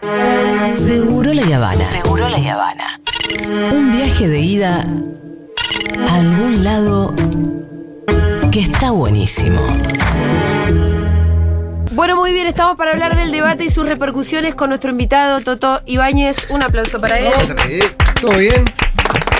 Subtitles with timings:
[0.00, 1.84] Seguro la Habana.
[1.84, 3.00] Seguro la Habana.
[3.72, 4.84] Un viaje de ida
[5.98, 7.14] a algún lado
[8.52, 9.60] que está buenísimo.
[11.92, 15.82] Bueno, muy bien, estamos para hablar del debate y sus repercusiones con nuestro invitado Toto
[15.84, 16.46] Ibáñez.
[16.50, 17.32] Un aplauso para él.
[18.20, 18.64] ¿Todo bien?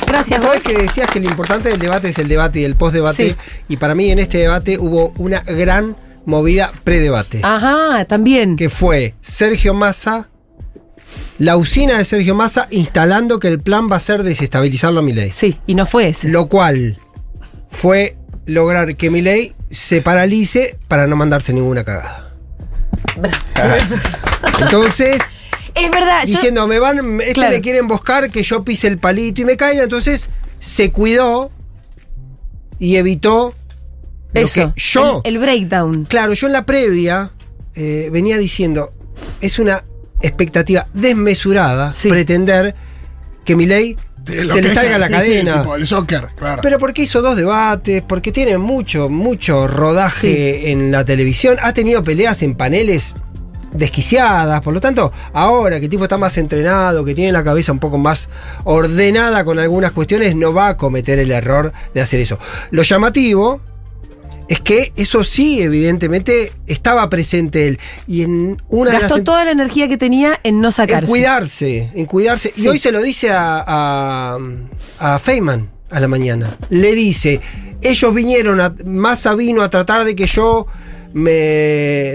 [0.09, 3.31] Gracias, ¿Sabes que decías que lo importante del debate es el debate y el postdebate?
[3.31, 3.37] Sí.
[3.69, 7.43] Y para mí en este debate hubo una gran movida predebate.
[7.45, 8.57] Ajá, también.
[8.57, 10.29] Que fue Sergio Massa,
[11.39, 15.31] la usina de Sergio Massa instalando que el plan va a ser desestabilizarlo a Milei.
[15.31, 16.29] Sí, y no fue ese.
[16.29, 16.99] Lo cual
[17.69, 18.17] fue
[18.47, 22.33] lograr que Milei se paralice para no mandarse ninguna cagada.
[24.61, 25.21] Entonces,
[25.75, 27.53] Es verdad, yo- diciendo, me van, este Claro.
[27.53, 29.85] me quiere emboscar, que yo pise el palito y me caiga.
[29.85, 30.29] Entonces,
[30.59, 31.53] se cuidó
[32.81, 33.55] y evitó
[34.33, 34.73] lo eso.
[34.75, 35.21] que yo.
[35.25, 36.05] El, el breakdown.
[36.07, 37.31] Claro, yo en la previa
[37.77, 38.93] eh, venía diciendo,
[39.41, 39.85] es una
[40.23, 42.09] expectativa desmesurada Sí.
[42.09, 42.75] pretender
[43.45, 45.53] que Milei se que le es salga que- la sí, cadena.
[45.55, 46.61] Sí, tipo el soccer, claro.
[46.63, 52.05] Pero porque hizo dos debates, porque tiene mucho, mucho rodaje en la televisión, ha tenido
[52.05, 53.15] peleas en paneles
[53.73, 57.71] desquiciadas, por lo tanto, ahora que el tipo está más entrenado, que tiene la cabeza
[57.73, 58.29] un poco más
[58.65, 62.39] ordenada con algunas cuestiones, no va a cometer el error de hacer eso.
[62.71, 63.61] Lo llamativo
[64.49, 67.79] es que eso sí, evidentemente, estaba presente él.
[68.07, 71.09] Y en una de Gastó las toda la energía que tenía en no en sacarse.
[71.09, 72.53] cuidarse, en cuidarse.
[72.55, 72.65] Sí.
[72.65, 74.39] Y hoy se lo dice a, a,
[74.99, 76.57] a Feynman a la mañana.
[76.71, 77.41] Le dice,
[77.83, 80.67] ellos vinieron, a, Massa vino a tratar de que yo
[81.15, 81.33] me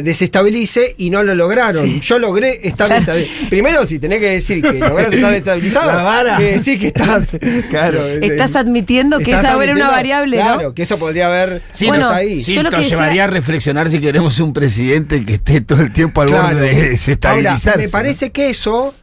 [0.03, 1.99] desestabilice y no lo lograron.
[1.99, 3.49] Yo logré estar desestabilizado.
[3.49, 6.37] Primero, si tenés que decir que lograste estar desestabilizado, La vara.
[6.37, 7.37] quiere decir que estás...
[7.69, 8.07] Claro.
[8.21, 10.73] Estás admitiendo que estás esa era una variable, Claro, ¿no?
[10.75, 11.61] que eso podría haber...
[11.73, 12.43] Sí, Bueno, no está ahí.
[12.43, 15.61] Sí, Yo lo que nos decía- llevaría a reflexionar si queremos un presidente que esté
[15.61, 16.47] todo el tiempo al Claro.
[16.55, 17.69] borde de desestabilizarse.
[17.71, 18.93] Ahora, me parece que eso,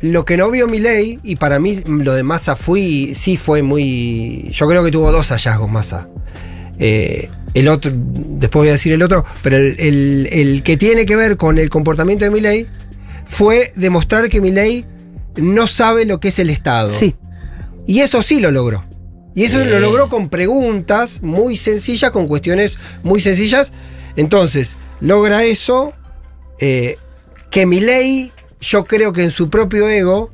[0.00, 3.62] lo que no vio mi ley, y para mí lo de Massa fui, sí fue
[3.62, 4.50] muy.
[4.52, 6.08] Yo creo que tuvo dos hallazgos Massa.
[6.78, 11.06] Eh, el otro, después voy a decir el otro, pero el, el- el que tiene
[11.06, 12.66] que ver con el comportamiento de Milei
[13.26, 14.84] fue demostrar que Milei
[15.36, 16.90] no sabe lo que es el Estado.
[16.90, 17.14] Sí.
[17.86, 18.84] Y eso sí lo logró.
[19.34, 23.72] Y eso lo logró con preguntas muy sencillas, con cuestiones muy sencillas.
[24.16, 25.92] Entonces, logra eso.
[26.58, 26.96] eh,
[27.50, 30.30] que Milei, yo creo que en su propio ego,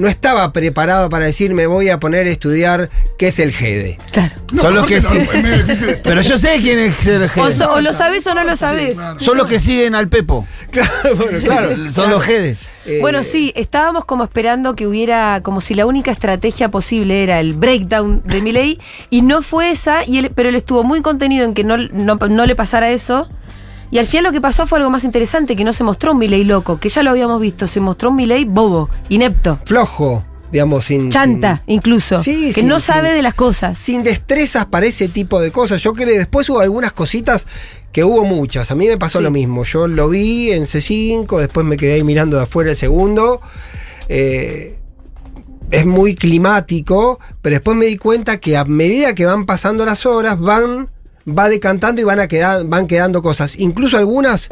[0.00, 3.98] no estaba preparado para decir me voy a poner a estudiar qué es el GEDE.
[4.10, 4.34] Claro.
[4.52, 7.80] No, Son los que no, es Pero yo sé quién es el O, so- o
[7.80, 8.94] lo sabes o no lo sabes.
[8.94, 9.20] claro.
[9.20, 10.46] Son los que siguen al Pepo.
[10.70, 11.76] Claro, bueno, claro.
[11.92, 12.58] Son los jedes.
[12.86, 17.40] Eh, Bueno, sí, estábamos como esperando que hubiera, como si la única estrategia posible era
[17.40, 18.78] el breakdown de Milei,
[19.10, 22.14] y no fue esa, y él, pero él estuvo muy contenido en que no, no,
[22.16, 23.28] no le pasara eso.
[23.90, 26.18] Y al final lo que pasó fue algo más interesante, que no se mostró un
[26.18, 30.84] Milei loco, que ya lo habíamos visto, se mostró un Milei bobo, inepto, Flojo, digamos,
[30.84, 31.10] sin.
[31.10, 33.76] chanta sin- incluso, Sí, que no sabe de las cosas.
[33.78, 35.82] sin destrezas para ese tipo de cosas.
[35.82, 37.46] Yo creo que después hubo algunas cositas
[37.92, 38.70] que hubo muchas.
[38.70, 39.24] A mí me pasó Sí.
[39.24, 39.64] lo mismo.
[39.64, 43.40] Yo lo vi en C5, después me quedé ahí mirando de afuera el segundo.
[44.08, 44.76] Eh,
[45.72, 50.04] es muy climático, pero después me di cuenta que a medida que van pasando las
[50.06, 50.90] horas, van,
[51.28, 53.58] va decantando y van, a quedar, van quedando cosas.
[53.58, 54.48] Incluso algunas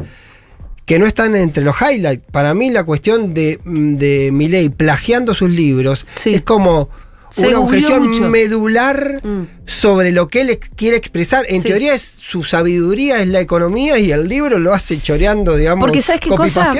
[0.85, 2.23] que no están entre los highlights.
[2.31, 6.33] Para mí la cuestión de, de Milei plagiando sus libros Sí.
[6.33, 6.89] es como
[7.37, 8.27] una objeción mucho.
[8.27, 9.43] medular Mm.
[9.67, 11.45] sobre lo que él ex- quiere expresar.
[11.47, 11.67] En Sí.
[11.69, 16.01] teoría es su sabiduría, es la economía y el libro lo hace choreando, digamos, Porque
[16.01, 16.71] sabes qué cosa,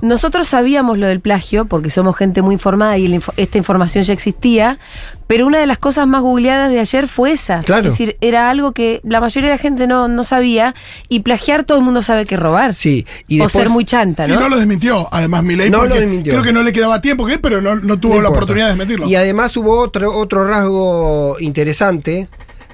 [0.00, 4.02] nosotros sabíamos lo del plagio porque somos gente muy informada y la info- esta información
[4.02, 4.78] ya existía,
[5.28, 7.60] pero una de las cosas más googleadas de ayer fue esa.
[7.60, 7.86] Claro.
[7.86, 10.74] Es decir, era algo que la mayoría de la gente no, no sabía
[11.08, 12.74] y plagiar todo el mundo sabe que es robar.
[12.74, 14.40] Sí, y o ser muy chanta, Sí, ¿no?
[14.40, 15.06] no lo desmintió.
[15.12, 16.32] Además, Milei No lo desmintió.
[16.32, 17.38] creo que no le quedaba tiempo, ¿qué?
[17.38, 18.28] pero no, no tuvo No la importa.
[18.30, 19.06] oportunidad de desmentirlo.
[19.06, 22.28] Y además hubo otro, otro rasgo interesante.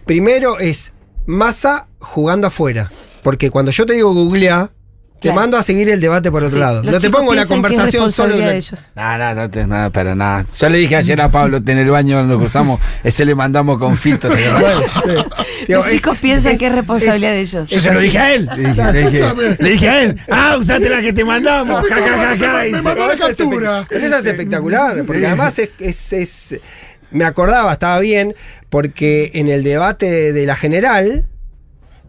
[0.06, 0.92] Primero es
[1.26, 2.88] Massa jugando afuera.
[3.22, 4.70] Porque cuando yo te digo googlea,
[5.24, 5.40] te Claro.
[5.40, 6.82] mando a seguir el debate por otro Sí, lado.
[6.82, 8.36] los No te pongo la es conversación solo.
[8.36, 8.78] de ellos.
[8.94, 10.44] No, no, no nada para nada.
[10.58, 13.96] Yo le dije ayer a Pablo en el baño cuando cruzamos, este le mandamos con
[13.96, 14.28] filtro.
[14.30, 15.10] Bueno, sí.
[15.66, 17.68] Digo, Los chicos piensan que es responsabilidad de ellos.
[17.70, 18.48] Yo se lo dije a él.
[18.54, 20.20] Le dije, le dije- le dije a él.
[20.30, 21.82] Ah, usate la que te mandamos.
[21.88, 22.82] Ja, ja, ja, ja, Me dice.
[22.82, 23.86] mandó la es captura.
[23.90, 26.60] esa es espectacular, porque además es, es- es-
[27.10, 28.34] Me acordaba, estaba bien,
[28.70, 31.24] porque en el debate de la general,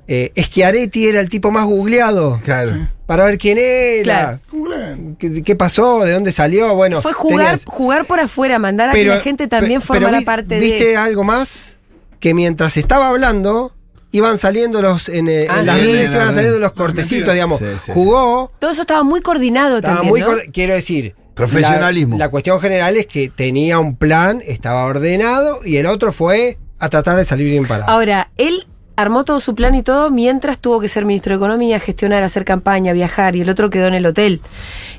[0.08, 2.40] eh, Schiaretti era el tipo más googleado.
[2.44, 2.90] Claro.
[3.06, 5.16] Para ver quién era, Claro.
[5.20, 6.74] Qué, qué pasó, de dónde salió.
[6.76, 10.22] Bueno, Fue jugar, tenías- jugar por afuera, mandar a que la gente también pero formara
[10.22, 10.98] parte ¿Viste de.
[10.98, 11.78] algo más?
[12.20, 13.74] Que mientras estaba hablando,
[14.12, 17.60] iban saliendo los, en, eh, Ah, en las redes iban saliendo los cortecitos, digamos.
[17.60, 17.92] Sí, sí.
[17.94, 20.10] Jugó, Todo eso estaba muy coordinado estaba también.
[20.12, 20.28] muy ¿no?
[20.28, 21.16] cor- quiero decir.
[21.36, 22.18] Profesionalismo.
[22.18, 26.58] La, la cuestión general es que tenía un plan, estaba ordenado, y el otro fue
[26.80, 27.92] a tratar de salir bien parado.
[27.92, 31.80] Ahora, él armó todo su plan y todo mientras tuvo que ser ministro de Economía,
[31.80, 34.42] gestionar, hacer campaña, viajar y el otro quedó en el hotel.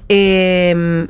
[0.09, 1.07] Eh,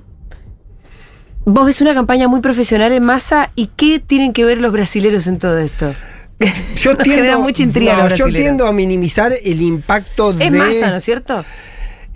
[1.47, 5.27] vos ves una campaña muy profesional en masa y qué tienen que ver los brasileros
[5.27, 5.93] en todo esto.
[6.77, 10.47] yo nos genera mucha intriga no, yo tiendo a minimizar el impacto de.
[10.47, 11.45] Es masa, ¿no es cierto?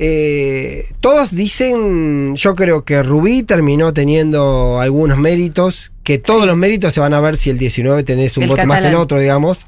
[0.02, 6.94] Eh, todos dicen, yo creo que Rubí terminó teniendo algunos méritos, que todos los méritos
[6.94, 9.20] se van a ver si el 19 tenés un El voto más que el otro,
[9.20, 9.58] digamos,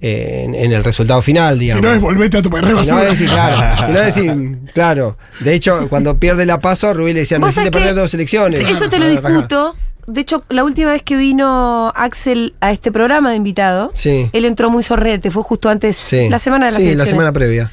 [0.00, 1.82] en, en el resultado final, Si digamos.
[1.82, 2.82] no es volvete a tu perreo.
[2.84, 3.56] Si no es claro,
[3.86, 5.16] si no es decir, claro.
[5.40, 8.68] De hecho, cuando pierde la paso, Rubí le decía, sabés perder que dos elecciones.
[8.68, 9.74] Eso te lo discuto.
[10.06, 14.30] De hecho, la última vez que vino Axel a este programa de invitado, Sí.
[14.32, 16.30] él entró muy sorrete, fue justo antes, Sí.
[16.30, 17.70] la semana de las Sí, la semana previa.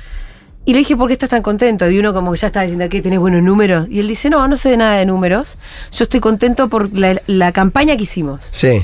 [0.66, 1.90] Y le dije, ¿por qué estás tan contento?
[1.90, 3.02] Y uno como que ya estaba diciendo, ¿qué?
[3.02, 3.88] ¿Tenés buenos números?
[3.90, 5.58] Y él dice, no, no sé de nada de números.
[5.94, 8.48] Yo estoy contento por la, la campaña que hicimos.
[8.52, 8.84] Sí.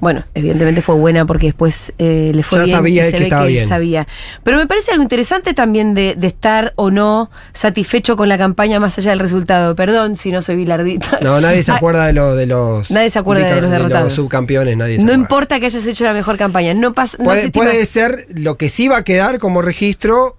[0.00, 3.18] Bueno, evidentemente fue buena porque después eh, le fue Ya bien sabía y se que
[3.18, 3.68] ve estaba que él bien.
[3.68, 4.08] sabía.
[4.42, 8.80] Pero me parece algo interesante también de, de estar o no satisfecho con la campaña
[8.80, 9.76] más allá del resultado.
[9.76, 11.18] Perdón si no soy bilardita.
[11.22, 12.90] No, nadie se Ah, acuerda de, lo, de los.
[12.90, 14.14] Nadie se acuerda de los derrotados.
[14.14, 15.22] subcampeones, nadie se No acuerda.
[15.22, 16.72] importa que hayas hecho la mejor campaña.
[16.72, 17.18] No pasa.
[17.18, 20.36] Puede, puede ser, lo que sí va a quedar como registro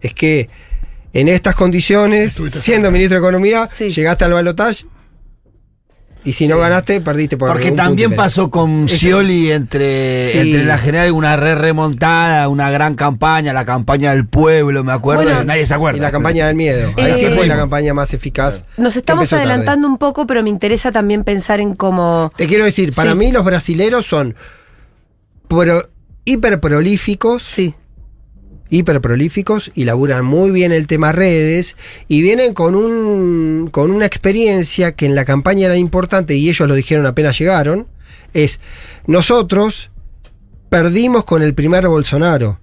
[0.00, 0.48] es que
[1.12, 3.90] en estas condiciones, siendo ministro de Economía, Sí.
[3.90, 4.84] llegaste al balotaje
[6.24, 10.38] y si no ganaste, perdiste por Porque también pasó con Scioli entre, Sí.
[10.38, 15.22] entre la general una re remontada, una gran campaña, la campaña del pueblo, me acuerdo,
[15.24, 15.96] Bueno, nadie se acuerda.
[15.98, 16.92] Y la campaña del miedo.
[16.98, 18.64] Ahí sí Eh, fue la campaña más eficaz.
[18.76, 19.44] Nos estamos tarde.
[19.44, 22.32] adelantando un poco, pero me interesa también pensar en cómo.
[22.36, 23.16] Te quiero decir, para Sí.
[23.18, 24.34] mí los brasileros son
[25.48, 25.88] pro-
[26.24, 27.42] hiper prolíficos.
[27.44, 27.74] Sí.
[28.70, 31.76] Hiper prolíficos y laburan muy bien el tema redes
[32.08, 36.68] y vienen con un con una experiencia que en la campaña era importante y ellos
[36.68, 37.86] lo dijeron apenas llegaron
[38.32, 38.60] es
[39.06, 39.90] nosotros
[40.68, 42.58] perdimos con el primer Bolsonaro.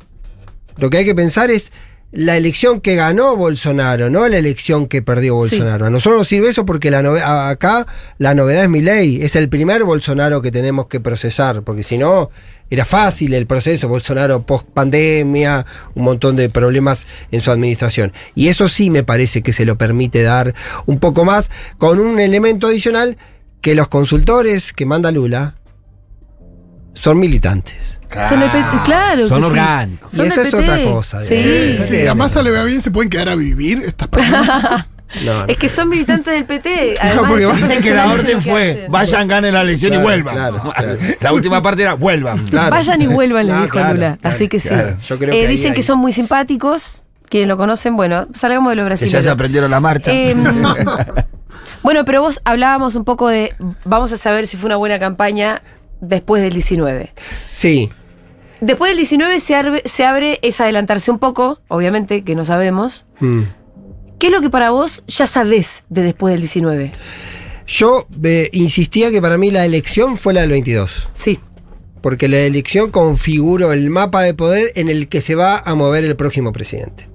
[0.78, 1.72] Lo que hay que pensar es
[2.12, 5.58] la elección que ganó Bolsonaro, no la elección que perdió Sí.
[5.58, 5.86] Bolsonaro.
[5.88, 7.86] A nosotros nos sirve eso porque la acá
[8.18, 9.22] la novedad es mi ley.
[9.22, 12.30] Es el primer Bolsonaro que tenemos que procesar, porque si no,
[12.70, 13.90] era fácil el proceso.
[13.90, 15.66] Bolsonaro post pandemia,
[15.96, 18.14] un montón de problemas en su administración.
[18.36, 20.56] Y eso sí me parece que se lo permite dar
[20.86, 23.18] un poco más, con un elemento adicional
[23.60, 25.57] que los consultores que manda Lula
[27.00, 28.00] son militantes.
[28.30, 29.28] Son el PT, claro.
[29.28, 29.52] Son que sí.
[29.52, 30.12] orgánicos.
[30.12, 32.08] Son Y eso es otra cosa, Sí.
[32.10, 34.86] a Massa le va bien, se pueden quedar a vivir estas personas.
[35.24, 35.46] No, no.
[35.48, 36.96] Es que son militantes del PT.
[36.96, 40.02] No, además porque de ser dicen que la orden fue, vayan, ganen la elección Claro,
[40.02, 40.36] y vuelvan.
[40.36, 40.98] claro, claro.
[41.22, 42.46] La última parte era, vuelvan.
[42.48, 42.72] Claro.
[42.72, 44.18] Vayan y vuelvan, le No, dijo claro, Lula.
[44.20, 44.68] claro, Así que sí.
[44.68, 44.98] claro.
[45.08, 47.06] Yo creo Eh, que ahí dicen que son muy simpáticos.
[47.30, 49.24] Quienes lo conocen, bueno, salgamos de los Que ya brasileños.
[49.24, 50.12] se aprendieron la marcha.
[50.12, 50.44] Em,
[51.84, 53.56] bueno, pero vos hablábamos un poco de.
[53.86, 55.62] Vamos a saber si fue una buena campaña
[56.02, 57.14] después del 19.
[57.50, 57.90] Sí.
[58.62, 63.06] Después del 19 se, arbe- se abre, es adelantarse un poco, obviamente, que no sabemos.
[63.20, 63.42] Mm.
[64.20, 66.92] ¿Qué es lo que para vos ya sabés de después del 19?
[67.68, 71.10] Yo eh, insistía que para mí la elección fue la del 22.
[71.14, 71.40] Sí.
[72.02, 76.06] Porque la elección configuró el mapa de poder en el que se va a mover
[76.06, 77.08] el próximo presidente.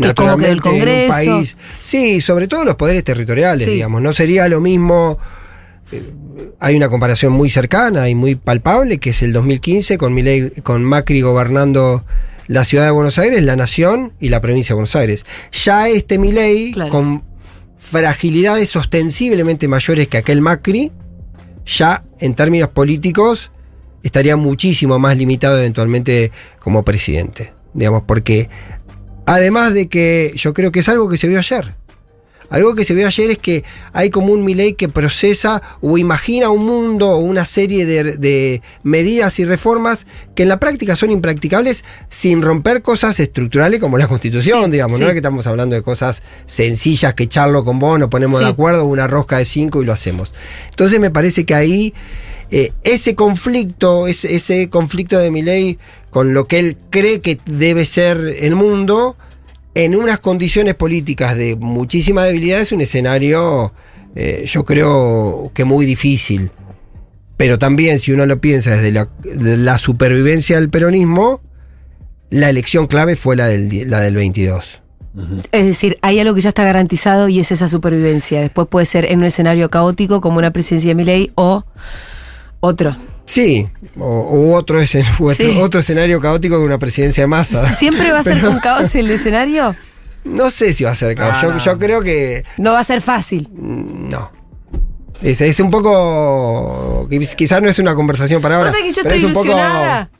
[0.00, 1.56] Que como quedó el en un país.
[1.80, 3.72] Sí, sobre todo los poderes territoriales, Sí.
[3.74, 4.00] digamos.
[4.00, 5.18] No sería lo mismo.
[5.92, 6.12] Eh,
[6.58, 10.16] hay una comparación muy cercana y muy palpable, que es el 2015 con,
[10.62, 12.04] con Macri gobernando
[12.46, 15.24] la ciudad de Buenos Aires, la nación y la provincia de Buenos Aires.
[15.52, 16.90] Ya este Milei, Claro.
[16.90, 17.24] con
[17.78, 20.92] fragilidades ostensiblemente mayores que aquel Macri,
[21.66, 23.50] ya en términos políticos
[24.02, 27.52] estaría muchísimo más limitado eventualmente como presidente.
[27.74, 28.48] Digamos, porque
[29.26, 31.74] además de que yo creo que es algo que se vio ayer.
[32.50, 36.50] Algo que se vio ayer es que hay como un Milei que procesa o imagina
[36.50, 41.10] un mundo o una serie de, de medidas y reformas que en la práctica son
[41.10, 44.98] impracticables sin romper cosas estructurales como la constitución, Sí, digamos.
[44.98, 45.02] sí.
[45.02, 48.44] No es que estamos hablando de cosas sencillas que charlo con vos, nos ponemos Sí.
[48.44, 50.32] de acuerdo, una rosca de cinco y lo hacemos.
[50.70, 51.94] Entonces me parece que ahí
[52.50, 55.78] eh, ese conflicto, ese, ese conflicto de Milei
[56.10, 59.16] con lo que él cree que debe ser el mundo,
[59.74, 63.72] en unas condiciones políticas de muchísima debilidad, es un escenario,
[64.14, 66.50] eh, yo creo que muy difícil.
[67.36, 71.40] Pero también, si uno lo piensa desde la, de la supervivencia del peronismo,
[72.28, 74.82] la elección clave fue la del, la del 22.
[75.50, 78.40] Es decir, hay algo que ya está garantizado y es esa supervivencia.
[78.40, 81.64] Después puede ser en un escenario caótico como una presidencia de Milei o
[82.60, 82.96] otro.
[83.32, 83.68] Sí,
[83.98, 85.58] o, u otro, escen- u otro, Sí.
[85.60, 87.70] otro escenario caótico que una presidencia de masa.
[87.78, 89.76] ¿Siempre va a ser con caos el escenario?
[90.24, 91.34] No sé si va a ser caos.
[91.36, 91.58] No, yo, no.
[91.60, 93.48] yo creo que No va a ser fácil.
[93.52, 94.30] mm, no.
[95.22, 97.06] Es, es un poco.
[97.10, 98.70] quiz- Quizás no es una conversación para ahora.
[98.72, 100.10] Pasa que yo pero estoy es un poco- ilusionada.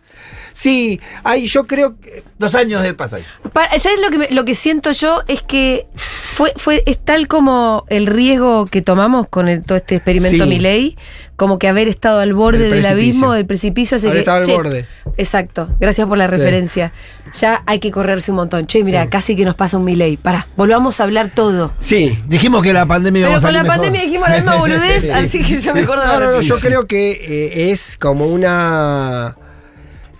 [0.53, 2.23] Sí, hay, yo creo que.
[2.39, 3.23] Dos años de paz ahí.
[3.55, 7.29] Ya es lo que, me- lo que siento yo es que fue, fue, es tal
[7.29, 10.49] como el riesgo que tomamos con el- todo este experimento Sí.
[10.51, 10.97] Milei,
[11.37, 14.31] como que haber estado al borde Del abismo, del precipicio, hace Haber que.
[14.31, 14.87] estado al borde.
[15.17, 16.93] Exacto, gracias por la referencia.
[17.39, 18.67] Ya hay que correrse un montón.
[18.67, 20.17] Che, mira, casi que nos pasa un Milei.
[20.17, 21.73] Pará, volvamos a hablar todo.
[21.79, 22.19] Sí.
[22.27, 23.77] Dijimos que la pandemia Pero con la mejor.
[23.77, 25.11] pandemia dijimos la misma boludez, Sí.
[25.11, 28.27] así que yo me acuerdo de No, no, no, yo creo que eh, es como
[28.27, 29.37] una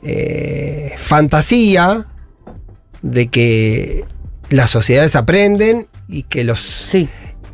[0.03, 2.07] eh, fantasía
[3.03, 4.05] de que
[4.49, 7.09] las sociedades aprenden y que los Sí.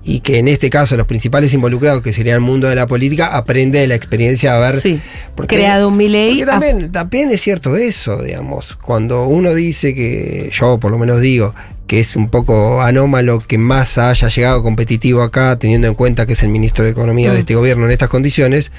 [0.08, 3.26] y que en este caso los principales involucrados, que sería el mundo de la política,
[3.36, 5.00] aprende de la experiencia de haber Sí.
[5.34, 10.78] porque- Creado un porque también, también es cierto eso, digamos, cuando uno dice que, yo
[10.78, 11.54] por lo menos digo,
[11.88, 16.32] que es un poco anómalo que Massa haya llegado competitivo acá, teniendo en cuenta que
[16.34, 17.34] es el ministro de Economía Mm.
[17.34, 18.70] de este gobierno en estas condiciones,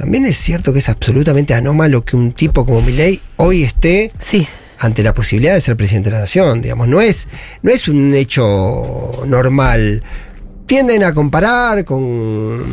[0.00, 4.46] también es cierto que es absolutamente anómalo que un tipo como Milei hoy esté Sí.
[4.78, 7.28] ante la posibilidad de ser presidente de la nación, digamos, no es,
[7.62, 10.02] no es un hecho normal.
[10.64, 12.64] Tienden a comparar con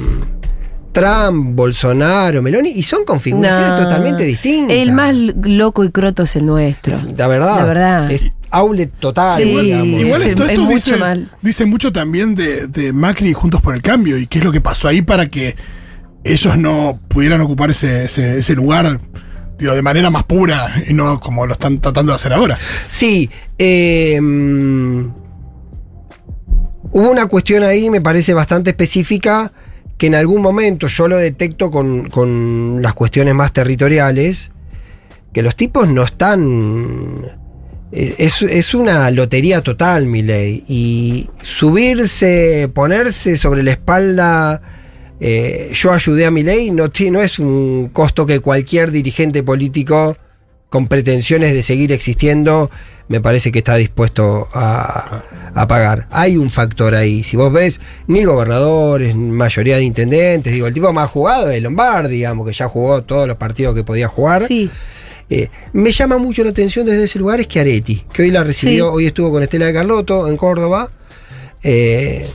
[0.93, 3.77] Trump, Bolsonaro, Meloni, y son configuraciones No.
[3.84, 4.77] totalmente distintas.
[4.77, 6.93] El más loco y croto es el nuestro.
[6.96, 8.12] Es- la verdad, La verdad.
[8.12, 9.50] es outlet total, Sí.
[9.62, 10.00] digamos.
[10.01, 11.31] Igual es- esto, es esto mucho dice, mal.
[11.41, 14.51] dice mucho también de, de Macri y Juntos por el Cambio y qué es lo
[14.53, 15.55] que pasó ahí para que
[16.27, 19.00] ellos no pudieran ocupar ese, ese, lugar
[19.57, 22.57] de manera más pura y no como lo están tratando de hacer ahora.
[22.88, 25.07] Sí, eh, mm,
[26.91, 29.51] hubo una cuestión ahí, me parece bastante específica,
[29.98, 34.51] que en algún momento yo lo detecto con, con las cuestiones más territoriales,
[35.34, 37.25] que los tipos no están...
[37.91, 40.63] eh, Es, es una lotería total, mi ley.
[40.67, 44.62] Y subirse, ponerse sobre la espalda,
[45.19, 46.86] eh, yo ayudé a mi ley, no,
[47.21, 50.15] es un costo que cualquier dirigente político
[50.69, 52.69] con pretensiones de seguir existiendo,
[53.07, 55.24] me parece que está dispuesto a,
[55.55, 56.07] a pagar.
[56.12, 57.24] Hay un factor ahí.
[57.24, 62.09] Si vos ves, ni gobernadores, mayoría de intendentes, digo, el tipo más jugado es Lombard,
[62.09, 64.43] digamos, que ya jugó todos los partidos que podía jugar.
[64.45, 64.69] Sí.
[65.29, 68.89] Eh, me llama mucho la atención desde ese lugar es Chiaretti, que hoy la recibió,
[68.89, 68.95] Sí.
[68.95, 70.89] hoy estuvo con Estela de Carlotto en Córdoba.
[71.63, 72.27] eh,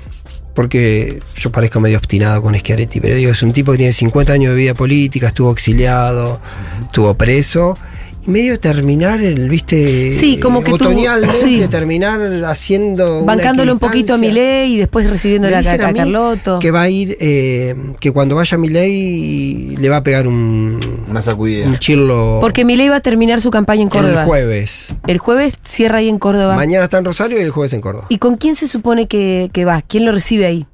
[0.54, 4.32] porque yo parezco medio obstinado con Schiaretti, pero digo, es un tipo que tiene 50
[4.32, 6.40] años de vida política, estuvo exiliado,
[6.84, 7.78] estuvo preso.
[8.24, 11.66] Medio terminar el, viste, Sí, como que otoñalmente sí.
[11.68, 13.18] terminar haciendo.
[13.22, 14.18] una Bancándole un poquito a.
[14.18, 16.58] Milei y después recibiendo la caca a Carlotto.
[16.60, 21.20] Que va a ir, eh, que cuando vaya Milei le va a pegar un, Una
[21.20, 21.66] sacudida.
[21.66, 24.22] un chirlo Porque Milei va a terminar su campaña en Córdoba.
[24.22, 24.94] el jueves.
[25.06, 26.54] El jueves cierra ahí en Córdoba.
[26.54, 28.06] Mañana está en Rosario y el jueves en Córdoba.
[28.08, 29.82] ¿Y con quién se supone que, que va?
[29.82, 30.66] ¿Quién lo recibe ahí?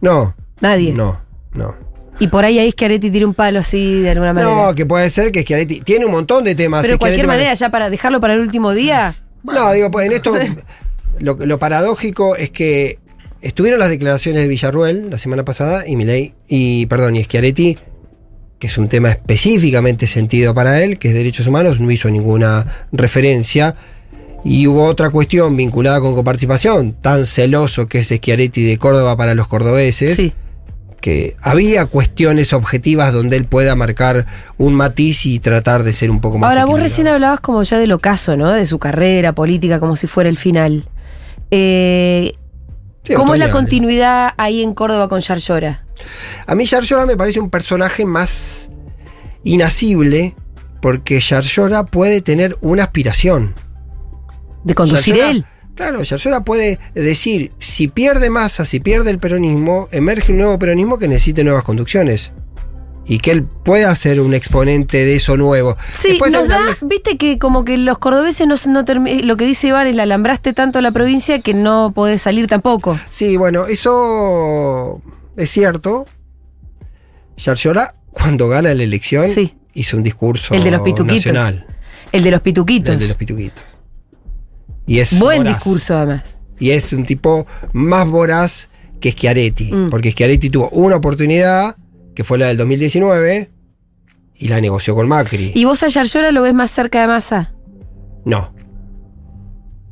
[0.00, 0.34] No.
[0.60, 0.92] Nadie.
[0.94, 1.20] No,
[1.52, 1.74] no.
[2.20, 4.54] Y por ahí ahí Schiaretti tira un palo así de alguna manera.
[4.54, 6.82] No, que puede ser que Schiaretti tiene un montón de temas.
[6.82, 9.14] Pero de cualquier manera, ya para dejarlo para el último día.
[9.42, 10.36] No, digo, pues en esto
[11.18, 12.98] lo, lo paradójico es que
[13.42, 17.76] estuvieron las declaraciones de Villarruel la semana pasada y Milei y perdón, y Schiaretti
[18.58, 22.86] que es un tema específicamente sentido para él, que es derechos humanos, no hizo ninguna
[22.92, 23.76] referencia.
[24.42, 29.34] Y hubo otra cuestión vinculada con coparticipación, tan celoso que es Schiaretti de Córdoba para
[29.34, 30.32] los cordobeses, Sí.
[31.04, 34.24] Que había cuestiones objetivas donde él pueda marcar
[34.56, 37.76] un matiz y tratar de ser un poco más Ahora, vos recién hablabas como ya
[37.78, 38.50] del ocaso, ¿no?
[38.50, 40.88] De su carrera política, como si fuera el final.
[41.50, 42.32] Eh,
[43.02, 45.84] Sí, ¿Cómo es la continuidad ahí en Córdoba con Yarlora?
[46.46, 48.70] A mí Yarlora me parece un personaje más
[49.42, 50.34] inasible
[50.80, 53.56] porque Yarlora puede tener una aspiración.
[54.64, 55.44] ¿De conducir Yarlora- él?
[55.74, 60.98] Claro, Yarlora puede decir, si pierde masa, si pierde el peronismo, emerge un nuevo peronismo
[60.98, 62.32] que necesite nuevas conducciones.
[63.06, 65.76] Y que él pueda ser un exponente de eso nuevo.
[65.92, 69.66] Sí, nos da, viste que como que los cordobeses no, no termi- lo que dice
[69.66, 72.98] Iván es la alambraste tanto a la provincia que no podés salir tampoco.
[73.10, 75.02] Sí, bueno, eso
[75.36, 76.06] es cierto.
[77.36, 79.54] Yarlora, cuando gana la elección, Sí.
[79.74, 81.26] hizo un discurso El de los pituquitos.
[81.32, 81.66] nacional.
[82.12, 82.94] El de los pituquitos.
[82.94, 83.62] El de los pituquitos.
[84.86, 85.54] Y es Buen voraz.
[85.56, 86.38] discurso además.
[86.58, 88.68] Y es un tipo más voraz
[89.00, 89.72] que Schiaretti.
[89.72, 89.90] Mm.
[89.90, 91.76] Porque Schiaretti tuvo una oportunidad,
[92.14, 93.50] que fue la del 2019,
[94.36, 95.52] y la negoció con Macri.
[95.54, 97.52] ¿Y vos a Yarlora lo ves más cerca de Massa?
[98.24, 98.52] No,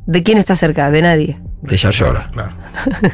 [0.07, 0.91] ¿De quién está cerca?
[0.91, 1.39] De nadie.
[1.63, 2.31] de Yarlora.
[2.33, 2.55] Claro.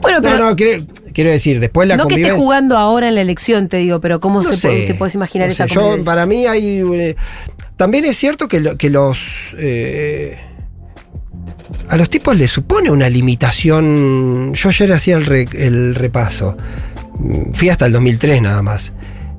[0.00, 3.20] Bueno, pero No, no, Quiero decir, después la no que esté jugando ahora en la
[3.20, 5.74] elección, te digo, pero ¿cómo No se sé, puede- te puedes imaginar no esa sé,
[5.74, 5.96] yo?
[6.04, 6.80] Para mí hay.
[6.80, 7.16] eh,
[7.76, 9.54] también es cierto que, lo- que los.
[9.58, 10.38] eh,
[11.88, 14.52] a los tipos les supone una limitación.
[14.54, 16.56] Yo ayer hacía el, re- el repaso.
[17.52, 18.92] Fui hasta el 2003 nada más.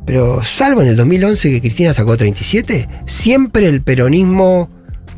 [0.06, 4.70] Pero salvo en el 2011 que Cristina sacó 37, siempre el peronismo,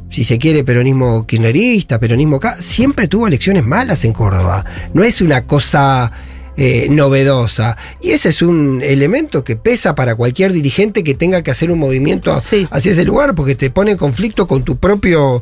[0.10, 4.64] si se quiere, peronismo kirchnerista, peronismo acá, siempre tuvo elecciones malas en Córdoba.
[4.94, 6.12] No es una cosa
[6.58, 7.78] eh, novedosa.
[8.02, 11.80] Y ese es un elemento que pesa para cualquier dirigente que tenga que hacer un
[11.80, 12.68] movimiento Sí.
[12.72, 15.42] hacia ese lugar, porque te pone en conflicto con tu propio...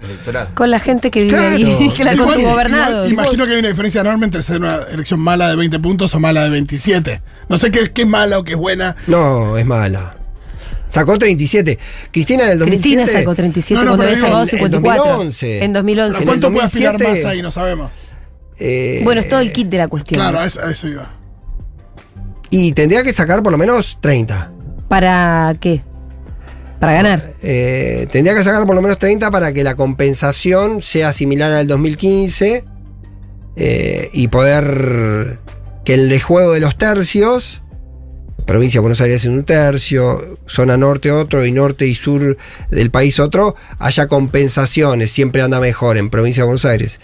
[0.54, 1.56] Con la gente que vive Claro.
[1.56, 3.10] ahí, que la con gobernado.
[3.10, 6.20] Imagino que hay una diferencia enorme entre ser una elección mala de 20 puntos o
[6.20, 7.22] mala de 27.
[7.50, 8.96] No sé qué, qué es mala o qué es buena.
[9.08, 10.18] No, es mala.
[10.90, 11.80] Sacó 37.
[12.12, 12.96] Cristina en el 2007...
[13.04, 15.04] Cristina sacó 37 No, no, cuando había sacado en- en 54.
[15.06, 15.64] 2011.
[15.64, 16.14] En 2011.
[16.14, 17.24] Pero en el ¿Cuánto puede aspirar 2007?
[17.24, 17.42] más ahí?
[17.42, 17.92] No sabemos.
[18.60, 20.20] Eh, Bueno, es todo el kit de la cuestión.
[20.20, 21.12] Claro, a eso, a eso iba.
[22.50, 24.52] Y tendría que sacar por lo menos 30.
[24.88, 25.82] ¿Para qué?
[26.80, 27.24] Para ganar.
[27.42, 31.68] Eh, tendría que sacar por lo menos 30 para que la compensación sea similar al
[31.68, 32.64] 2015
[33.56, 35.40] eh, y poder
[35.84, 37.62] que el juego de los tercios,
[38.46, 42.38] provincia de Buenos Aires en un tercio, zona norte otro y norte y sur
[42.70, 47.00] del país otro, haya compensaciones, siempre anda mejor en provincia de Buenos Aires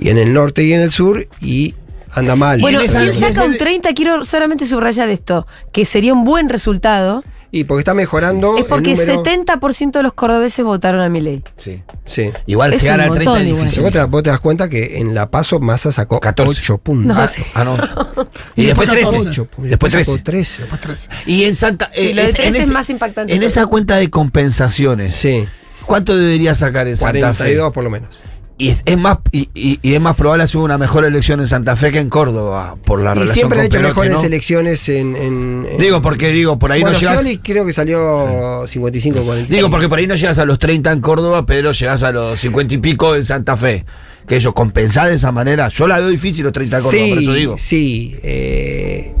[0.00, 1.74] y en el norte y en el sur y
[2.12, 2.60] anda mal.
[2.60, 6.48] Bueno, en si él saca un 30, quiero solamente subrayar esto, que sería un buen
[6.48, 11.08] resultado, y porque está mejorando es porque el número, 70% de los cordobeses votaron a
[11.08, 11.42] mi ley.
[11.56, 11.82] Sí.
[12.04, 12.30] Sí.
[12.46, 13.82] Igual Es llegar un al 30 montón es difícil.
[13.82, 16.60] Vos te, vos te das cuenta que en La Paso Massa sacó 14.
[16.62, 17.06] 8 puntos.
[17.16, 17.42] No, Ah, sí.
[17.54, 17.76] ah, no.
[18.54, 19.30] Y Y después después 13.
[19.30, 20.22] 8, Después sacó 13.
[20.22, 20.62] 13.
[20.62, 21.08] Después tres.
[21.26, 21.90] Y en Santa.
[21.92, 24.08] Sí, eh, lo de es- 13 en es ese- más impactante En esa cuenta de
[24.10, 25.44] compensaciones, Sí,
[25.86, 27.74] ¿cuánto debería sacar en Santa 42 Fe?
[27.74, 28.20] por lo menos.
[28.62, 31.76] Y es, más, y, y- y es más probable hacer una mejor elección en Santa
[31.76, 34.22] Fe que en Córdoba, por la Y relación siempre con ha hecho Perotti, mejores ¿no?
[34.24, 37.24] elecciones en, en- en- Digo, porque digo, por ahí bueno, no llegas.
[37.42, 39.54] Creo que salió 55 45.
[39.56, 42.38] Digo, porque por ahí no llegas a los 30 en Córdoba, pero llegas a los
[42.38, 43.86] 50 y pico en Santa Fe.
[44.28, 47.10] Que ellos compensar de esa manera, yo la veo difícil los 30 en Córdoba, sí,
[47.14, 47.56] por eso digo.
[47.58, 49.14] Sí, eh,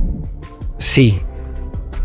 [0.78, 1.18] sí.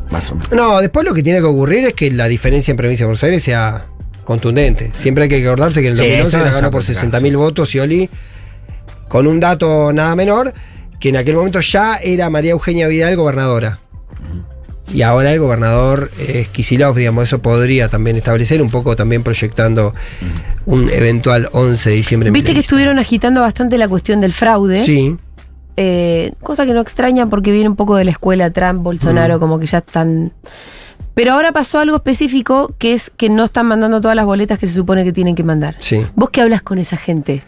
[0.10, 0.52] Más o menos.
[0.54, 3.24] No, después lo que tiene que ocurrir es que la diferencia en provincia de Buenos
[3.24, 3.88] Aires sea
[4.26, 4.90] contundente.
[4.94, 7.20] Siempre hay que acordarse que en el Sí, 2011 eso la ganó por complicado, 60
[7.22, 7.36] mil sí.
[7.38, 8.10] votos Scioli,
[9.08, 10.54] con un dato nada menor,
[11.00, 13.80] que en aquel momento ya era María Eugenia Vidal gobernadora.
[14.94, 19.96] Y ahora el gobernador es Kisilov, digamos, eso podría también establecer, un poco también proyectando
[20.68, 22.30] un eventual 11 de diciembre.
[22.32, 24.78] Viste que estuvieron agitando bastante la cuestión del fraude.
[24.78, 25.18] Sí,
[25.78, 28.84] Eh, cosa que no extraña porque viene un poco de la escuela Trump, Mm.
[28.84, 30.32] Bolsonaro, como que ya están.
[31.16, 34.68] Pero ahora pasó algo específico que es que no están mandando todas las boletas que
[34.68, 35.76] se supone que tienen que mandar.
[35.80, 36.06] sí.
[36.16, 37.42] ¿Vos qué hablas con esa gente?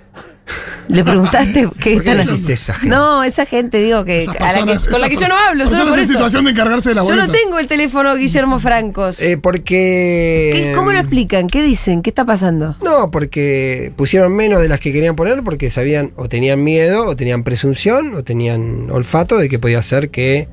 [0.88, 2.54] ¿Le preguntaste qué ¿Por qué están decís haciendo?
[2.54, 2.96] esa gente?
[2.96, 5.90] No, esa gente, digo que, a la que- con la que yo no hablo, solo
[5.90, 6.14] por en eso.
[6.14, 7.26] situación de encargarse de la Yo boleta.
[7.28, 9.20] no tengo el teléfono de Guillermo Francos.
[9.20, 10.52] Eh, porque...
[10.54, 11.48] ¿Qué- ¿Cómo lo explican?
[11.48, 12.02] ¿Qué dicen?
[12.02, 12.78] ¿Qué está pasando?
[12.82, 17.16] No, porque pusieron menos de las que querían poner porque sabían o tenían miedo o
[17.18, 20.48] tenían presunción o tenían olfato de que podía ser que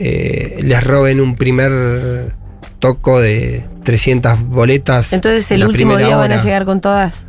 [0.00, 2.34] eh, les roben un primer
[2.78, 5.12] toco de 300 boletas.
[5.12, 7.26] Entonces en el la último día van a llegar con todas.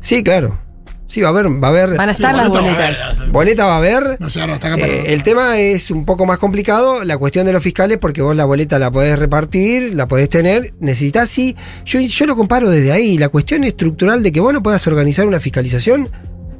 [0.00, 0.58] Sí, claro.
[1.06, 1.96] Sí, va a haber, va a haber.
[1.96, 3.18] Van a estar las boleta va a boletas.
[3.18, 4.16] haber, Boleta va a haber.
[4.18, 4.86] No hasta acá para.
[4.86, 8.34] Eh, el tema es un poco más complicado, la cuestión de los fiscales, porque vos
[8.34, 11.54] la boleta la podés repartir, la podés tener, necesitas sí.
[11.84, 15.26] Yo, yo lo comparo desde ahí, la cuestión estructural de que vos no puedas organizar
[15.26, 16.08] una fiscalización.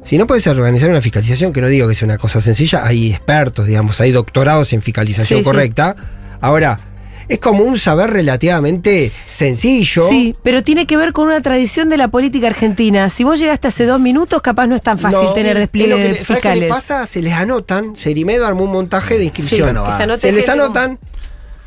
[0.05, 3.09] Si no puedes organizar una fiscalización, que no digo que sea una cosa sencilla, hay
[3.11, 5.43] expertos, digamos, hay doctorados en fiscalización Sí, sí.
[5.43, 5.95] correcta.
[6.41, 6.79] Ahora,
[7.27, 10.07] es como un saber relativamente sencillo.
[10.07, 13.09] Sí, pero tiene que ver con una tradición de la política argentina.
[13.09, 15.89] Si vos llegaste hace dos minutos, capaz no es tan fácil No, tener es despliegue
[15.89, 16.69] lo que de le- ¿sabes qué le fiscales.
[16.69, 17.07] pasa?
[17.07, 19.75] Se les anotan, Serimedo armó un montaje de inscripción.
[20.17, 20.99] se les anotan,